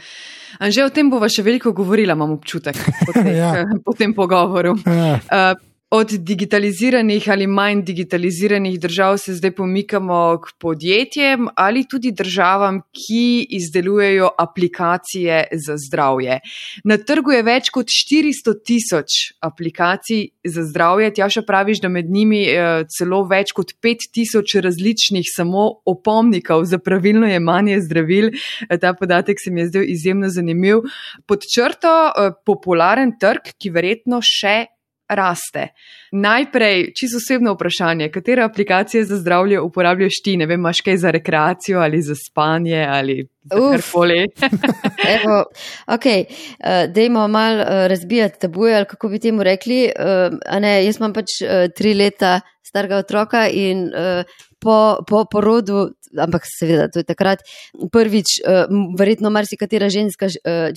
[0.61, 3.65] Že o tem bova še veliko govorila, imam občutek po, teh, ja.
[3.83, 4.77] po tem pogovoru.
[4.87, 5.17] Ja.
[5.27, 12.81] Uh, Od digitaliziranih ali manj digitaliziranih držav se zdaj pomikamo k podjetjem ali tudi državam,
[12.91, 16.41] ki izdelujejo aplikacije za zdravje.
[16.85, 21.13] Na trgu je več kot 400 tisoč aplikacij za zdravje.
[21.15, 26.79] Tjaša praviš, da med njimi je celo več kot 5 tisoč različnih samo opomnikov za
[26.79, 28.33] pravilno jemanje zdravil.
[28.81, 30.83] Ta podatek se mi je zdel izjemno zanimiv.
[31.27, 34.74] Pod črto eh, popularen trg, ki verjetno še
[35.15, 35.69] raste.
[36.13, 40.37] Najprej, čisto osebno vprašanje, katere aplikacije za zdravje uporabljaš ti?
[40.37, 44.27] Ne vem, imaš kaj za rekreacijo ali za spanje ali karkoli.
[45.17, 45.45] Evo,
[45.87, 49.91] ok, uh, dajmo malo uh, razbijati tabuje, ali kako bi temu rekli.
[49.99, 54.25] Uh, ne, jaz imam pač uh, tri leta starega otroka in uh,
[54.65, 57.45] po, po porodu, ampak seveda, to je takrat
[57.93, 58.65] prvič, uh,
[58.99, 60.73] verjetno marsikatera ženska uh,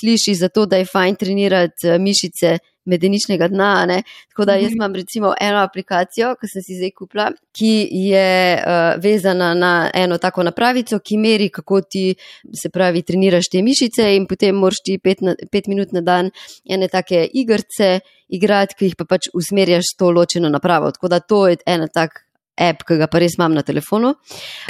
[0.00, 3.86] sliši za to, da je fajn trenirati uh, mišice medeničnega dna.
[3.86, 4.02] Ne?
[4.28, 4.74] Tako da jaz mhm.
[4.74, 10.18] imam recimo eno aplikacijo, ki sem si zdaj kupila, ki je uh, vezana na eno
[10.18, 12.14] tako napravico, ki meri, kako ti
[12.62, 16.30] se pravi treniraš te mišice in potem moraš ti pet, na, pet minut na dan
[16.64, 20.90] ene take igrce igrati, ki jih pa pač usmerjaš s to ločeno napravo.
[20.90, 22.24] Tako da to je ena tak.
[22.62, 24.14] App, ki ga pa res imam na telefonu.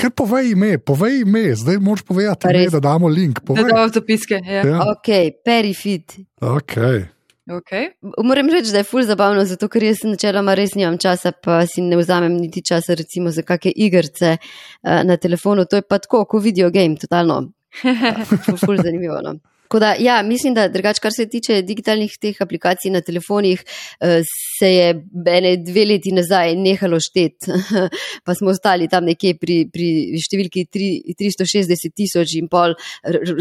[0.00, 3.42] Kaj povej ime, povej ime, zdaj moš povedati, ime, da damo link.
[3.46, 3.68] Povej.
[3.68, 4.40] Da damo zapiske.
[4.46, 4.62] Ja.
[4.66, 4.84] Ja.
[4.92, 5.10] Ok,
[5.44, 6.16] perifit.
[6.40, 7.04] Okay.
[7.50, 7.88] Okay.
[8.24, 11.82] Moram reči, da je ful zabavno, zato ker jaz načeloma res nimam časa, pa si
[11.82, 15.66] ne vzamem niti časa, recimo za kakšne igrice uh, na telefonu.
[15.66, 17.40] To je pa tako, kot video game, totalno.
[18.44, 19.18] ful, ful zanimivo.
[19.26, 19.34] No.
[19.72, 23.62] Tako da, ja, mislim, da drugač, kar se tiče digitalnih teh aplikacij na telefonih,
[24.00, 24.20] eh,
[24.58, 24.88] se je
[25.32, 27.48] ene dve leti nazaj nehalo šteti,
[28.26, 29.88] pa smo ostali tam nekje pri, pri
[30.20, 32.76] številki 3, 360 tisoč in pol,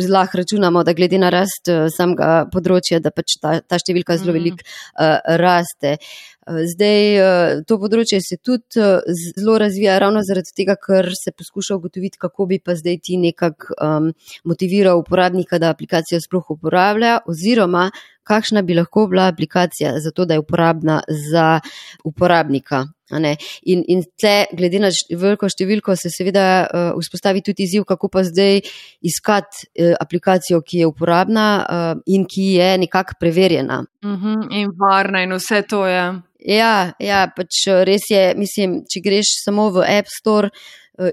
[0.08, 4.32] lahko računamo, da glede na rast eh, samega področja, da pač ta, ta številka zelo
[4.32, 4.40] mhm.
[4.40, 5.98] veliko uh, raste.
[6.48, 9.04] Eh, zdaj, eh, to področje se tudi eh,
[9.38, 13.76] zelo razvija, ravno zaradi tega, ker se poskuša ugotoviti, kako bi pa zdaj ti nekako
[13.78, 14.08] um,
[14.50, 17.92] motiviral uporabnika, da aplikacijo sploh uporablja, oziroma
[18.26, 21.60] kakšna bi lahko bila aplikacija za to, da je uporabna za
[22.06, 22.86] uporabnika.
[23.12, 28.24] In, in tle, glede na veliko številko, se seveda uh, vzpostavi tudi izziv, kako pa
[28.24, 28.62] zdaj
[29.04, 33.84] iskati uh, aplikacijo, ki je uporabna uh, in ki je nekako preverjena.
[34.04, 36.06] Uh mhm, -huh, in varna, in vse to je.
[36.42, 40.50] Ja, ja, pač res je, mislim, če greš samo v App Store.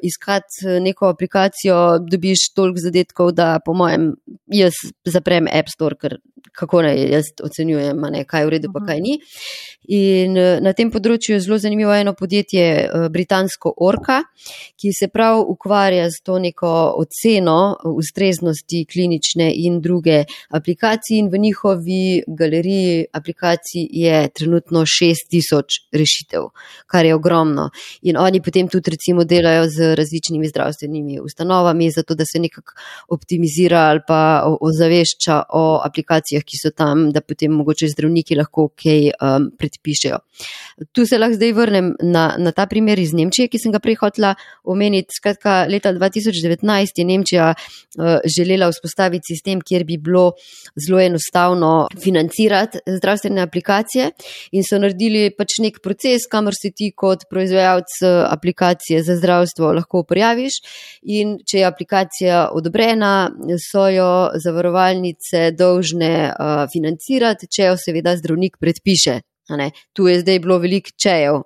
[0.03, 4.13] Iskati neko aplikacijo, dobiš toliko zadetkov, da po mojem
[4.47, 6.19] jaz zaprem App Store, ker
[6.59, 9.19] kako naj jaz ocenjujem, ne, kaj je v redu, pa kaj ni.
[9.95, 12.65] In na tem področju je zelo zanimivo eno podjetje,
[13.15, 14.19] britansko Orka,
[14.79, 20.25] ki se prav ukvarja z to neko oceno ustreznosti klinične in druge
[20.55, 26.51] aplikacije in v njihovi galeriji aplikacij je trenutno 6000 rešitev,
[26.87, 27.71] kar je ogromno.
[28.03, 32.73] In oni potem tudi recimo delajo z različnimi zdravstvenimi ustanovami, zato da se nekako
[33.09, 39.11] optimizira ali pa ozavešča o aplikacijah, ki so tam, da potem mogoče zdravniki lahko kaj
[39.11, 40.19] um, predpišejo.
[40.93, 43.99] Tu se lahko zdaj vrnem na, na ta primer iz Nemčije, ki sem ga prej
[44.03, 45.17] hotla omeniti.
[45.19, 50.33] Skratka, leta 2019 je Nemčija uh, želela vzpostaviti sistem, kjer bi bilo
[50.87, 54.11] zelo enostavno financirati zdravstvene aplikacije
[54.53, 59.68] in so naredili pač nek proces, kamor se ti kot proizvajalec uh, aplikacije za zdravstvo
[59.77, 60.61] lahko prijaviš
[61.03, 63.31] in če je aplikacija odobrena,
[63.63, 64.11] so jo
[64.45, 69.21] zavarovalnice dolžne uh, financirati, če jo seveda zdravnik predpiše.
[69.93, 71.41] Tu je zdaj bilo veliko čejev.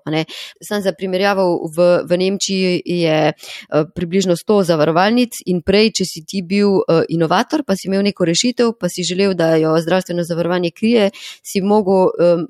[0.62, 6.24] Sam za primerjavo, v, v Nemčiji je uh, približno 100 zavarovalnic in prej, če si
[6.26, 10.26] ti bil uh, inovator, pa si imel neko rešitev, pa si želel, da jo zdravstveno
[10.26, 11.10] zavarovanje krije,
[11.46, 12.48] si mogel um,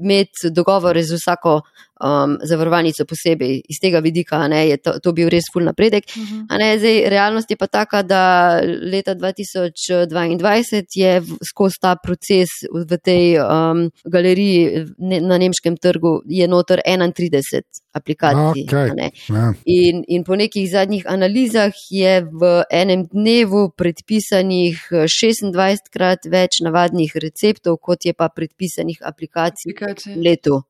[0.00, 1.60] imeti dogovore z vsako
[2.04, 3.60] um, zavarovalnico posebej.
[3.68, 6.04] Iz tega vidika ne, je to, to bil res full napredek.
[6.16, 6.40] Uh mhm.
[6.48, 6.58] -huh.
[6.58, 8.60] ne, zdaj, realnost je pa taka, da
[8.92, 12.48] leta 2022 je skozi ta proces
[12.88, 17.62] v tej um, galeriji ne, na nemškem trgu je notor 31
[17.92, 18.64] aplikacij.
[18.64, 18.90] Okay.
[18.96, 19.10] Ne.
[19.28, 19.54] Ja.
[19.64, 27.16] In, in po nekih zadnjih analizah je v enem dnevu predpisanih 26 krat več navadnih
[27.16, 29.74] receptov, kot je pa predpisanih aplikacij
[30.14, 30.62] v letu.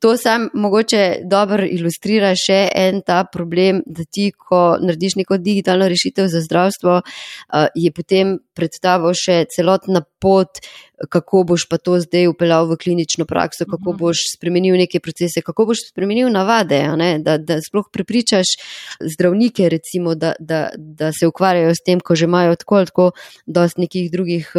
[0.00, 5.88] To sam mogoče dobro ilustrira še en ta problem, da ti, ko narediš neko digitalno
[5.88, 7.00] rešitev za zdravstvo,
[7.74, 10.58] je potem predstavo še celotna pot,
[11.12, 13.98] kako boš pa to zdaj upeljal v klinično prakso, kako mhm.
[14.00, 16.82] boš spremenil neke procese, kako boš spremenil navade,
[17.22, 18.56] da, da sploh prepričaš
[19.00, 23.10] zdravnike, recimo, da, da, da se ukvarjajo s tem, ko že imajo tako ali tako
[23.46, 24.52] dost nekih drugih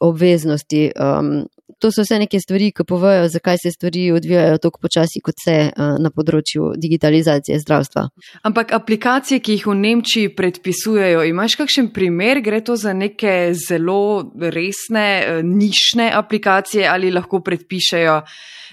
[0.00, 0.90] obveznosti.
[0.96, 1.48] Um,
[1.80, 5.56] to so vse neke stvari, ki povejo, zakaj se stvari odvijajo tako počasi, kot se
[5.68, 8.06] uh, na področju digitalizacije zdravstva.
[8.48, 14.30] Ampak aplikacije, ki jih v Nemčiji predpisujejo, imaš kakšen primer, gre to za neke zelo
[14.40, 18.20] resne, uh, nišne aplikacije ali lahko predpišejo,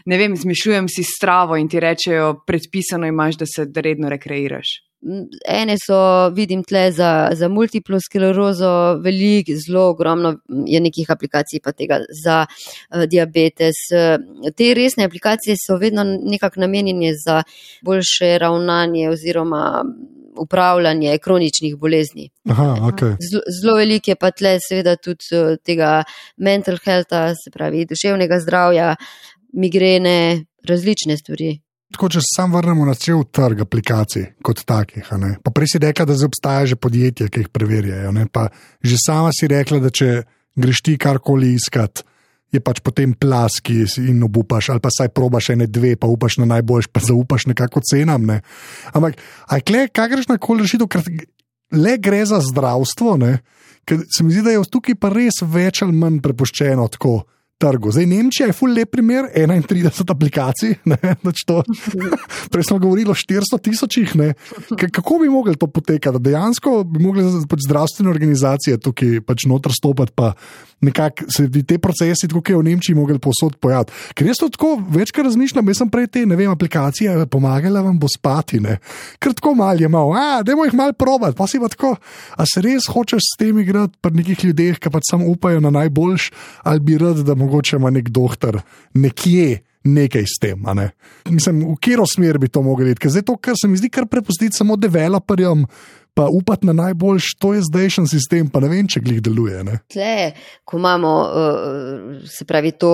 [0.08, 4.87] ne vem, zmišljujem si stravo in ti rečejo, predpisano imaš, da se redno rekreiraš.
[5.48, 10.34] Ene so, vidim, tle za, za multiplo sklerozo, veliko, zelo ogromno
[10.66, 13.84] je nekih aplikacij, pa tega za uh, diabetes.
[14.58, 17.44] Te resne aplikacije so vedno nekako namenjene za
[17.86, 19.86] boljše ravnanje oziroma
[20.38, 22.30] upravljanje kroničnih bolezni.
[22.50, 23.16] Aha, okay.
[23.62, 26.04] Zelo veliko je pa tle, seveda, tudi uh, tega
[26.38, 28.96] mental healtha, se pravi, duševnega zdravja,
[29.54, 31.60] migrene, različne stvari.
[31.96, 35.08] Tako, če se sam vrnemo na cel trg aplikacij kot takih.
[35.44, 38.12] Pa prej si rekla, da obstaja že podjetja, ki jih preverjajo.
[38.32, 38.50] Pa
[38.84, 40.26] že sama si rekla, da če
[40.58, 42.04] greš ti karkoli iskat,
[42.52, 46.48] je pač potem plaski in obupaš, ali pa saj probaš ene dve, pa upaš na
[46.56, 48.24] najboljš, pa zaupaš nekako cenam.
[48.28, 48.42] Ne?
[48.96, 49.20] Ampak,
[49.52, 51.04] aj kle, kaj greš na koli rešitev, ker
[51.76, 53.16] le gre za zdravstvo,
[53.88, 57.22] ker se mi zdi, da je tukaj pa res več ali manj prepuščeno tako
[57.58, 57.92] trgu.
[57.92, 60.76] Zdaj, Nemčija je full lep primer, 31 aplikacij.
[62.52, 64.14] Prej smo govorili o 400 tisočih.
[64.92, 66.20] Kako bi mogli to potekati?
[66.20, 70.34] Dejansko bi mogli pač zdravstvene organizacije tukaj pač noter stopiti, pa
[70.82, 73.94] nekako se bi te procesi, kot je v Nemčiji, mogli posod pojaviti.
[74.14, 78.08] Ker jaz to tako večkrat razmišljam, jaz sem prej te vem, aplikacije pomagala vam bo
[78.12, 78.60] spati.
[78.62, 78.78] Ne?
[79.20, 81.96] Ker tako mal je malo, da jih mal probat, pa si pa tako.
[82.38, 85.74] A se res hočeš s tem igrati pri nekih ljudeh, ki pač samo upajo na
[85.74, 86.30] najboljš,
[86.64, 88.60] ali bi rad, da mogoče ima nek doktor
[88.94, 90.66] nekje nekaj s tem.
[90.76, 90.90] Ne?
[91.30, 93.10] Mislim, v katero smer bi to mogli iti.
[93.10, 95.66] Zdaj to, kar se mi zdi, kar prepustiti samo developerjem.
[96.18, 99.60] Pa upati na najboljš, to je zdajšen sistem, pa ne vem, če glih deluje.
[99.94, 100.32] Tle,
[100.66, 101.12] ko imamo,
[102.26, 102.94] se pravi, to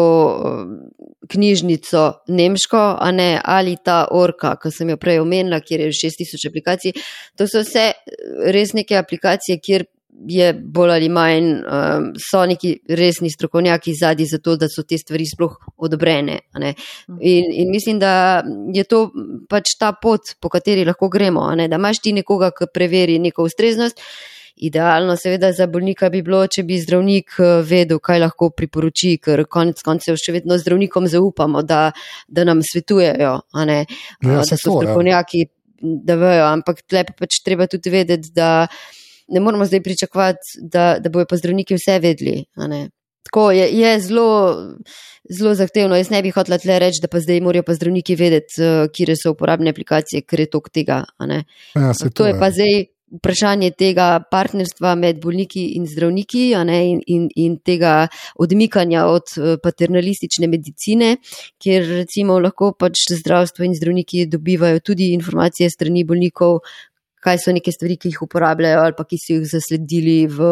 [1.32, 2.82] knjižnico nemško,
[3.16, 7.00] ne, ali ta orka, ki sem jo prej omenila, kjer je 6000 aplikacij,
[7.40, 7.94] to so vse
[8.52, 9.88] res neke aplikacije, kjer
[10.28, 14.98] je bolj ali manj, um, so neki resni strokovnjaki zadnji za to, da so te
[14.98, 16.40] stvari sploh odobrene.
[17.20, 19.10] In, in mislim, da je to
[19.50, 21.50] pač ta pot, po kateri lahko gremo.
[21.56, 24.00] Da imaš ti nekoga, ki preveri neko ustreznost.
[24.64, 29.42] Idealno, seveda, za bolnika bi bilo, če bi zdravnik uh, vedel, kaj lahko priporoči, ker
[29.50, 31.88] konec koncev še vedno zdravnikom zaupamo, da,
[32.30, 34.62] da nam svetujejo, ja, uh, da so ja.
[34.62, 35.44] strokovnjaki.
[35.48, 35.52] Ja
[35.84, 38.70] da vejo, ampak tle pa pač treba tudi vedeti, da
[39.28, 42.44] ne moramo zdaj pričakovati, da, da bojo pa zdravniki vse vedeli.
[43.24, 44.58] Tako je, je zelo,
[45.30, 45.96] zelo zahtevno.
[45.96, 49.16] Jaz ne bi hotel tle reči, da pa zdaj morajo pa zdravniki vedeti, uh, kje
[49.18, 51.04] so uporabne aplikacije, ker je tok tega.
[51.20, 57.02] Ja, to, to je pa zdaj vprašanje tega partnerstva med bolniki in zdravniki ne, in,
[57.08, 58.08] in, in tega
[58.42, 61.16] odmikanja od uh, paternalistične medicine,
[61.62, 66.60] kjer recimo lahko pač zdravstvo in zdravniki dobivajo tudi informacije strani bolnikov,
[67.24, 70.52] kaj so neke stvari, ki jih uporabljajo ali pa ki so jih zasledili v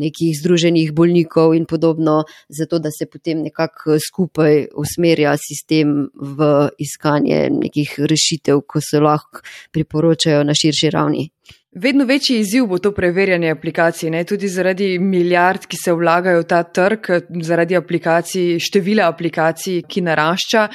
[0.00, 7.48] nekih združenih bolnikov in podobno, zato da se potem nekako skupaj usmerja sistem v iskanje
[7.50, 11.33] nekih rešitev, ko se lahko priporočajo na širši ravni.
[11.74, 14.24] Vedno večji izziv bo to preverjanje aplikacij, ne?
[14.24, 17.08] tudi zaradi milijard, ki se vlagajo v ta trg,
[17.42, 20.68] zaradi aplikacij, števila aplikacij, ki narašča.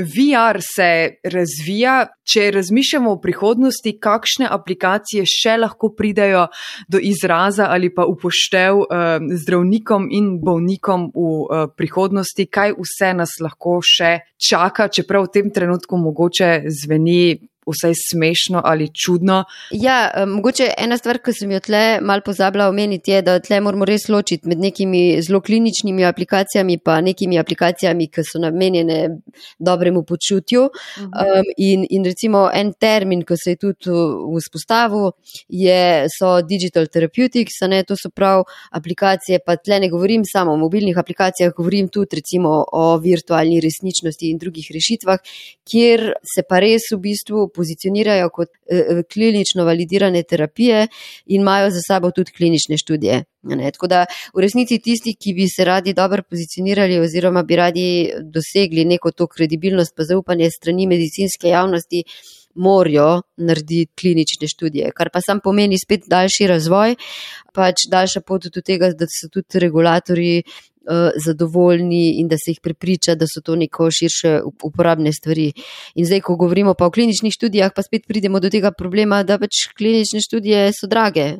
[0.00, 2.06] VR se razvija.
[2.26, 6.46] Če razmišljamo o prihodnosti, kakšne aplikacije še lahko pridajo
[6.90, 13.36] do izraza ali pa upoštev eh, zdravnikom in bolnikom v eh, prihodnosti, kaj vse nas
[13.44, 17.36] lahko še čaka, čeprav v tem trenutku mogoče zveni
[17.66, 19.44] vsaj smešno ali čudno.
[19.70, 23.60] Ja, eh, mogoče ena stvar, ki sem jo tle mal pozabila omeniti, je, da tle
[23.60, 29.18] moramo res ločiti med nekimi zelo kliničnimi aplikacijami pa nekimi aplikacijami, ki so namenjene
[29.58, 30.68] dobremu počutju.
[30.98, 31.04] Mhm.
[31.06, 33.90] Um, in, in recimo en termin, ki se je tudi
[34.40, 35.10] vzpostavil,
[35.48, 40.56] je, so digital therapeutics, ne, to so prav aplikacije, pa tle ne govorim samo o
[40.56, 45.18] mobilnih aplikacijah, govorim tudi recimo o virtualni resničnosti in drugih rešitvah,
[45.66, 50.86] kjer se pa res v bistvu pozicionirajo kot eh, eh, klinično validirane terapije
[51.26, 53.24] in imajo za sabo tudi klinične študije.
[53.42, 53.70] Ne?
[53.72, 54.04] Tako da
[54.34, 57.88] v resnici tisti, ki bi se radi dobro pozicionirali oziroma bi radi
[58.22, 62.02] dosegli neko to kredibilnost pa zaupanje strani medicinske javnosti,
[62.56, 66.96] morajo narediti klinične študije, kar pa sam pomeni spet daljši razvoj,
[67.54, 70.42] pač daljša pot do tega, da so tudi regulatori
[71.24, 75.52] zadovoljni in da se jih prepriča, da so to neko širše uporabne stvari.
[75.94, 79.38] In zdaj, ko govorimo pa o kliničnih študijah, pa spet pridemo do tega problema, da
[79.38, 81.32] pač klinične študije so drage.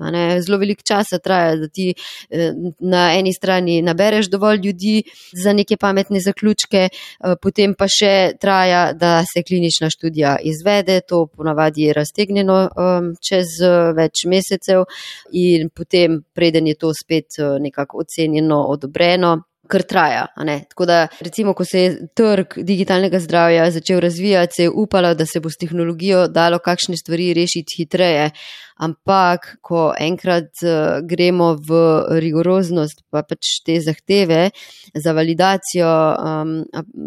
[0.47, 5.03] Zelo velik čas traja, da ti uh, na eni strani nabereš dovolj ljudi
[5.45, 11.01] za neke pametne zaključke, uh, potem pa še traja, da se klinična študija izvede.
[11.09, 13.59] To ponavadi je raztegnjeno um, čez
[13.97, 14.85] več mesecev
[15.33, 19.36] in potem, preden je to spet nekako ocenjeno, odobreno,
[19.67, 20.27] kar traja.
[20.71, 25.27] Tako da, recimo, ko se je trg digitalnega zdravja začel razvijati, se je upalo, da
[25.27, 28.31] se bo s tehnologijo dalo kakšne stvari rešiti hitreje.
[28.77, 31.79] Ampak, ko enkrat uh, gremo v
[32.21, 34.51] rigoroznost, pa pač te zahteve
[34.93, 36.59] za validacijo um,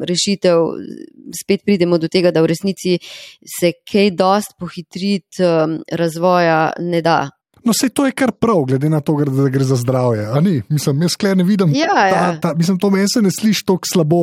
[0.02, 0.66] rešitev,
[1.38, 2.98] spet pridemo do tega, da v resnici
[3.60, 7.20] se kaj dost pohitriti um, razvoja ne da.
[7.64, 10.28] No, vse to je kar prav, glede na to, da gre za zdravje.
[10.70, 11.74] Mislim, jaz ne vidim.
[11.76, 12.40] Ja, ta, ja.
[12.40, 14.22] ta, mislim, to meni se ne sliši tako slabo.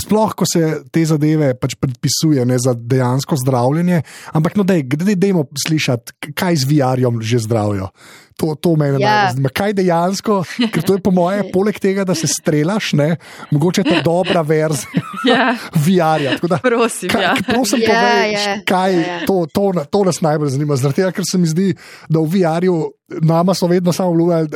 [0.00, 4.02] Sploh, ko se te zadeve pač predpisuje ne, za dejansko zdravljenje.
[4.32, 7.92] Ampak, no, dej, gdej, dejmo slišati, kaj z VR-jom že zdravijo
[8.38, 9.28] to, to meni ja.
[9.32, 9.50] zanima.
[9.54, 10.38] Kaj dejansko,
[10.72, 13.08] ker to je po moje, poleg tega, da se strelaš, ne,
[13.50, 15.48] mogoče ta dobra verzija ja.
[15.84, 16.36] VR-ja.
[16.62, 17.34] Prosim, kaj, ja.
[17.48, 18.54] prosim ja, povej, ja.
[18.68, 19.18] kaj ja, ja.
[19.26, 20.78] To, to, to nas najbolj zanima.
[20.78, 21.72] Zaradi tega, ker se mi zdi,
[22.08, 22.78] da v VR-ju.
[23.24, 24.48] Nama so vedno samo vlujali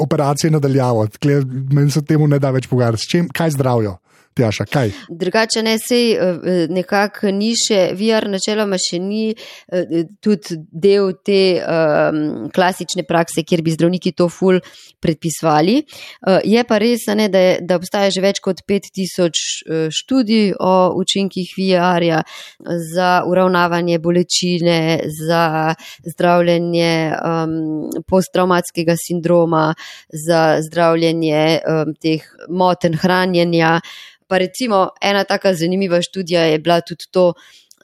[0.00, 1.04] operacije nadaljavo,
[1.72, 3.26] meni se temu ne da več pogajati.
[3.32, 3.98] Kaj zdravijo?
[4.34, 4.90] Tjaša, kaj?
[5.08, 11.38] Drugače ne, sej eh, nekako ni še, VR načeloma še ni eh, tudi del te
[11.62, 14.58] um, klasične prakse, kjer bi zdravniki to ful
[14.98, 15.76] predpisvali.
[16.26, 20.72] Uh, je pa res, ne, da, je, da obstaja že več kot 5000 študij o
[20.98, 22.24] učinkih VR-ja
[22.90, 24.80] za uravnavanje bolečine,
[25.14, 25.74] za
[26.10, 27.54] zdravljenje um,
[28.10, 29.68] posttraumatskega sindroma,
[30.10, 33.78] za zdravljenje um, teh moten hranjenja.
[34.26, 37.32] Pa recimo ena taka zanimiva študija je bila tudi to,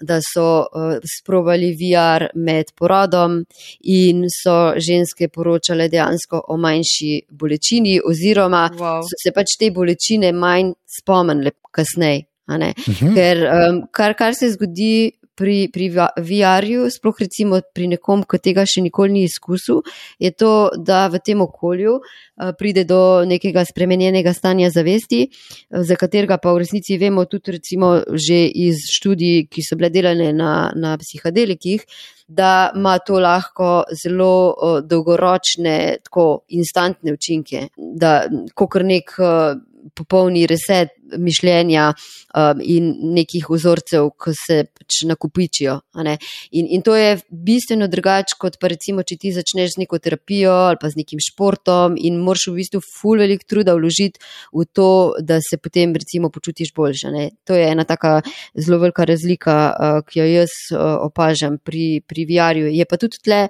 [0.01, 3.45] da so uh, sprobali VR med porodom
[3.81, 9.03] in so ženske poročale dejansko o manjši bolečini, oziroma wow.
[9.05, 12.25] so se pač te bolečine manj spomnile kasneje.
[12.51, 12.73] Uh mhm.
[12.75, 13.15] -huh.
[13.15, 15.89] Ker um, kar, kar se zgodi pri, pri
[16.21, 19.81] VR-ju, sploh recimo pri nekom, ki tega še nikoli ni izkusil,
[20.21, 25.97] je to, da v tem okolju uh, pride do nekega spremenjenega stanja zavesti, uh, za
[25.97, 30.71] katerega pa v resnici vemo tudi recimo že iz študij, ki so bile delane na,
[30.77, 31.89] na psihadelikih,
[32.29, 39.17] da ima to lahko zelo uh, dolgoročne, tako instantne učinke, da kot nek
[39.97, 45.79] popolni reset mišljenja um, in nekih vzorcev, ki se pač nakupičijo.
[46.53, 50.53] In, in to je bistveno drugače, kot pa recimo, če ti začneš z neko terapijo
[50.71, 54.21] ali pa z nekim športom in moraš v bistvu ful velik truda vložiti
[54.55, 57.11] v to, da se potem recimo počutiš boljše.
[57.15, 57.25] Ne?
[57.45, 58.21] To je ena taka
[58.55, 62.71] zelo velika razlika, uh, ki jo jaz uh, opažam pri, pri VR-ju.
[62.75, 63.41] Je pa tudi tle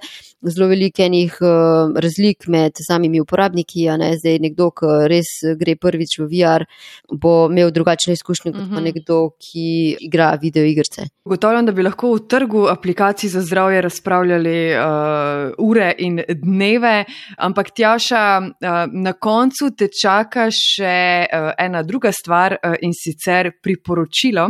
[0.41, 3.87] zelo velikenih uh, razlik med samimi uporabniki.
[4.01, 4.13] Ne?
[4.19, 6.67] Zdaj nekdo, ki res gre prvič v VR,
[7.11, 8.83] bo imel drugačne izkušnje kot pa mhm.
[8.89, 11.07] nekdo, ki igra videoigrice.
[11.25, 17.03] Gotovim, da bi lahko v trgu aplikacij za zdravje razpravljali uh, ure in dneve,
[17.37, 20.95] ampak tjaša, uh, na koncu te čaka še
[21.27, 24.49] uh, ena druga stvar uh, in sicer priporočilo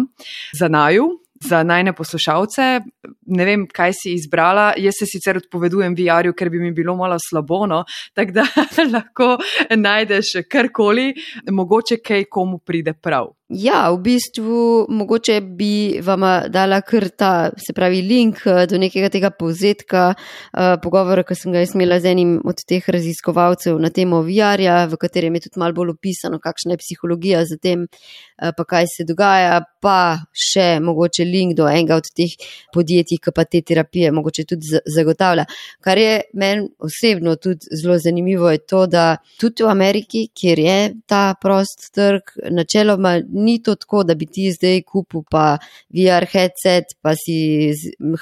[0.54, 1.10] za naju
[1.44, 2.82] za najne poslušalce.
[3.26, 4.72] Ne vem, kaj si izbrala.
[4.78, 7.84] Jaz se sicer odpovedujem VR-ju, ker bi mi bilo malo slabo, no?
[8.14, 8.46] tako da
[8.94, 9.38] lahko
[9.76, 11.14] najdeš karkoli,
[11.52, 13.34] mogoče kaj komu pride prav.
[13.52, 19.10] Ja, v bistvu mogoče bi vam dala kar ta, se pravi, link eh, do nekega
[19.12, 24.22] tega povzetka uh, pogovora, ki sem ga imela z enim od teh raziskovalcev na temo
[24.24, 28.64] VR-ja, v katerem je tudi malo bolj opisano, kakšna je psihologija za tem, uh, pa
[28.64, 32.38] kaj se dogaja, pa še mogoče link do enega od teh
[32.72, 35.48] podjetij, ki pa te terapije mogoče tudi zagotavlja.
[35.84, 40.80] Kar je meni osebno tudi zelo zanimivo, je to, da tudi v Ameriki, kjer je
[41.10, 45.58] ta prost trg, načeloma ni to tako, da bi ti zdaj kupil pa
[45.94, 47.72] VR headset, pa si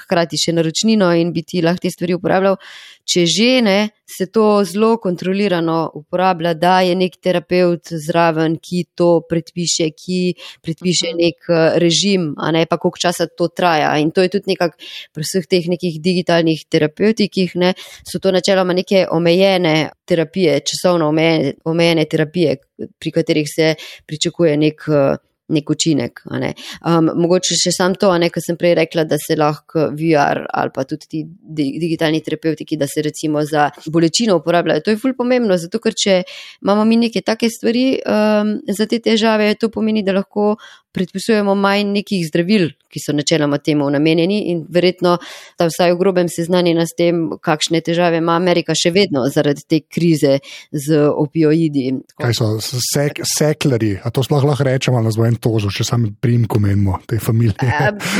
[0.04, 2.58] hkrati še naročnino in bi ti lahko te stvari uporabljal.
[3.04, 3.76] Če žene
[4.16, 10.20] se to zelo kontrolirano uporablja, da je nek terapeut zraven, ki to predpiše, ki
[10.62, 11.20] predpiše mhm.
[11.22, 13.92] nek eh, režim, a ne pa koliko časa to traja.
[13.98, 14.76] In to je tudi nekako
[15.14, 17.74] pri vseh teh nekih digitalnih terapeutikih, ne,
[18.06, 22.56] so to načeloma neke omejene terapije, časovno omejene, omejene terapije,
[22.98, 23.74] pri katerih se
[24.06, 26.22] pričakuje nek uh, nek učinek.
[26.40, 26.52] Ne.
[26.86, 30.84] Um, mogoče še sam to, kar sem prej rekla, da se lahko VR ali pa
[30.88, 31.22] tudi ti
[31.60, 34.84] digitalni terapeutiki, da se recimo za bolečino uporabljajo.
[34.86, 36.22] To je ful pomembno, zato ker če
[36.62, 40.54] imamo mi neke take stvari um, za te težave, to pomeni, da lahko
[40.92, 45.16] predpisujemo manj nekih zdravil, ki so načeloma temu namenjeni in verjetno
[45.58, 49.80] ta vsaj v grobem seznanjena s tem, kakšne težave ima Amerika še vedno zaradi te
[49.86, 50.40] krize
[50.72, 51.84] z opioidi.
[52.18, 55.86] Kaj so sek, sekleri, a to sploh lahko rečemo, ali nas bo en tožil, če
[55.86, 57.70] sami primko menimo te familije.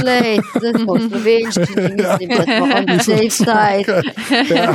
[0.06, 3.98] Lej, zdaj smo v slovenščini, mislim, da smo on the safe side.
[4.54, 4.70] Ja.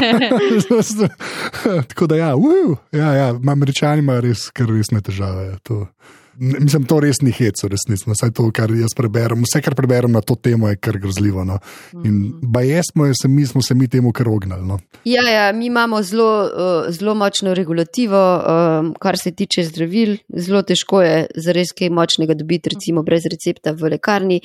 [1.94, 5.54] Tako da ja, uh, ja, ja, američani imajo res, ker resne težave.
[5.70, 5.86] To.
[6.38, 8.14] Mislim, to res ni hec, resnično.
[8.14, 11.46] Vse to, kar jaz preberem, vse, kar preberem na to temo, je kar grozljivo.
[11.48, 11.60] No.
[11.94, 12.52] In mhm.
[12.52, 14.66] baj smo, se mi smo se mi temu kar ognali.
[14.68, 14.80] No.
[15.06, 20.18] Ja, ja, mi imamo zelo, uh, zelo močno regulativo, um, kar se tiče zdravil.
[20.30, 24.42] Zelo težko je za res kaj močnega dobiti, recimo brez recepta v lekarni.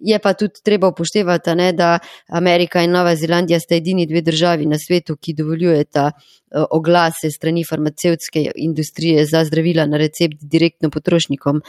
[0.00, 4.66] Je pa tudi treba upoštevati, ne, da Amerika in Nova Zelandija sta edini dve državi
[4.66, 11.29] na svetu, ki dovoljujeta uh, oglase strani farmacevtske industrije za zdravila na recept direktno potrošnjo
[11.30, 11.62] potrošnikom.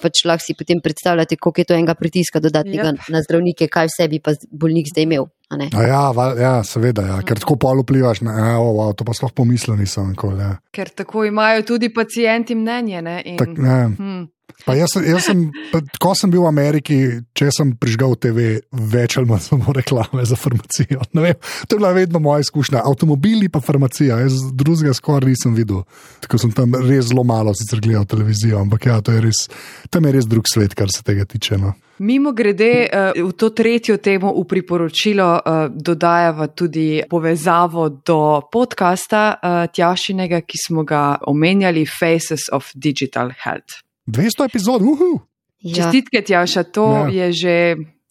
[0.00, 3.10] Pač lahko si potem predstavljate, koliko je to enega pritiska dodatnega yep.
[3.10, 5.28] na zdravnike, kaj vse bi pa bolnik zdaj imel.
[5.72, 7.16] Ja, val, ja, seveda, ja.
[7.26, 10.14] ker tako pol vplivaš na ja, oh, wow, to, pa sploh pomislil nisem.
[10.18, 10.54] Kol, ja.
[10.74, 13.02] Ker tako imajo tudi pacijenti mnenje.
[13.24, 14.22] In, tak, hm.
[14.66, 15.46] Pa jaz, jaz sem,
[16.00, 16.96] ko sem bil v Ameriki,
[17.34, 18.60] če sem prižgal TV,
[18.92, 21.02] več ali manj samo reklame za farmacijo.
[21.16, 22.84] Vem, to je bila vedno moja izkušnja.
[22.86, 25.82] Avtomobili pa farmacija, jaz drugega skoraj nisem videl.
[26.22, 29.46] Tako sem tam res zelo malo sicer gledal televizijo, ampak ja, je res,
[29.90, 31.58] tam je res drug svet, kar se tega tiče.
[31.62, 31.74] No.
[32.02, 39.38] Mimo grede, eh, v to tretjo temo v priporočilo eh, dodajava tudi povezavo do podcasta
[39.38, 43.86] eh, Tjašinega, ki smo ga omenjali, Faces of Digital Health.
[44.10, 45.22] 200 epizod, uhu.
[45.62, 45.74] Ja.
[45.78, 47.06] Čestitke, Tjaša, to ja.
[47.06, 47.54] je že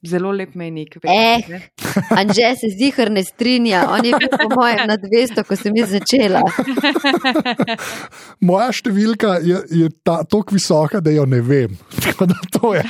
[0.01, 0.97] zelo lep menik.
[1.03, 1.61] Eh,
[2.19, 3.83] Anže se zdi, ker ne strinja.
[3.93, 6.41] On je bil po mojem na 200, ko sem jaz začela.
[8.49, 11.77] Moja številka je, je tako visoka, da jo ne vem.
[12.05, 12.83] Tako da to je.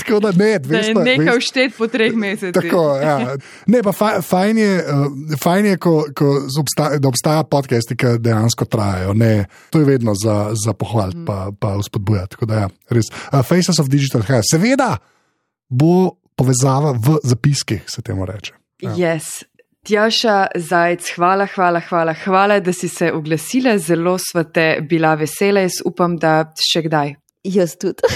[0.00, 0.94] Tako da ne, 200.
[0.96, 2.54] Da nekaj vštet po treh mesecih.
[2.56, 3.36] Tako, ja.
[3.70, 8.66] Ne, pa fajn je, uh, fajn je ko, ko obstaja, da obstaja podcasti, ki dejansko
[8.70, 9.14] trajajo.
[9.18, 11.26] Ne, to je vedno za, za pohvaliti, mm.
[11.30, 12.34] pa, pa vzpodbujati.
[12.36, 13.10] Tako da ja, res.
[13.30, 14.50] Uh, Faces of Digital Health.
[14.50, 14.96] Seveda
[15.70, 18.54] bo povezava v zapiskih, se temu reče.
[18.82, 18.94] Ja.
[18.94, 19.44] Yes.
[19.84, 23.78] Tjaša Zajc, hvala, hvala, hvala, hvala, da si se oglasila.
[23.78, 25.60] Zelo sva te bila vesela.
[25.60, 27.14] Jaz upam, da še kdaj.
[27.44, 28.08] Jaz tudi.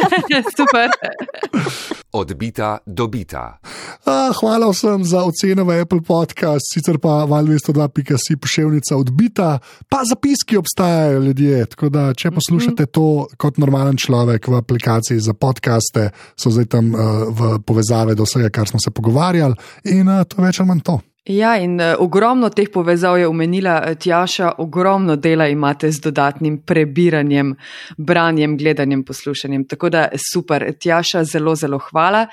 [0.58, 0.92] Super.
[2.14, 3.58] Odbita, dobita.
[4.06, 9.58] A, hvala vsem za ocene v Apple Podcast, sicer pa val202.si pošiljka odbita,
[9.90, 11.66] pa zapiski obstajajo ljudje.
[11.74, 16.94] Tako da, če poslušate to kot normalen človek v aplikaciji za podcaste, so zdaj tam
[16.94, 19.58] uh, v povezave do vsega, kar smo se pogovarjali,
[19.90, 21.00] in uh, to je več ali manj to.
[21.24, 27.54] Ja, in uh, ogromno teh povezav je omenila Tjaša, ogromno dela imate z dodatnim prebiranjem,
[27.96, 29.64] branjem, gledanjem, poslušanjem.
[29.68, 32.26] Tako da super, Tjaša, zelo, zelo hvala.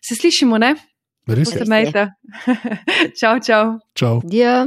[0.00, 0.74] Se slišimo, ne?
[1.26, 2.08] Res je.
[3.20, 3.78] Čau, čau.
[3.94, 4.22] Čau.
[4.32, 4.66] Ja.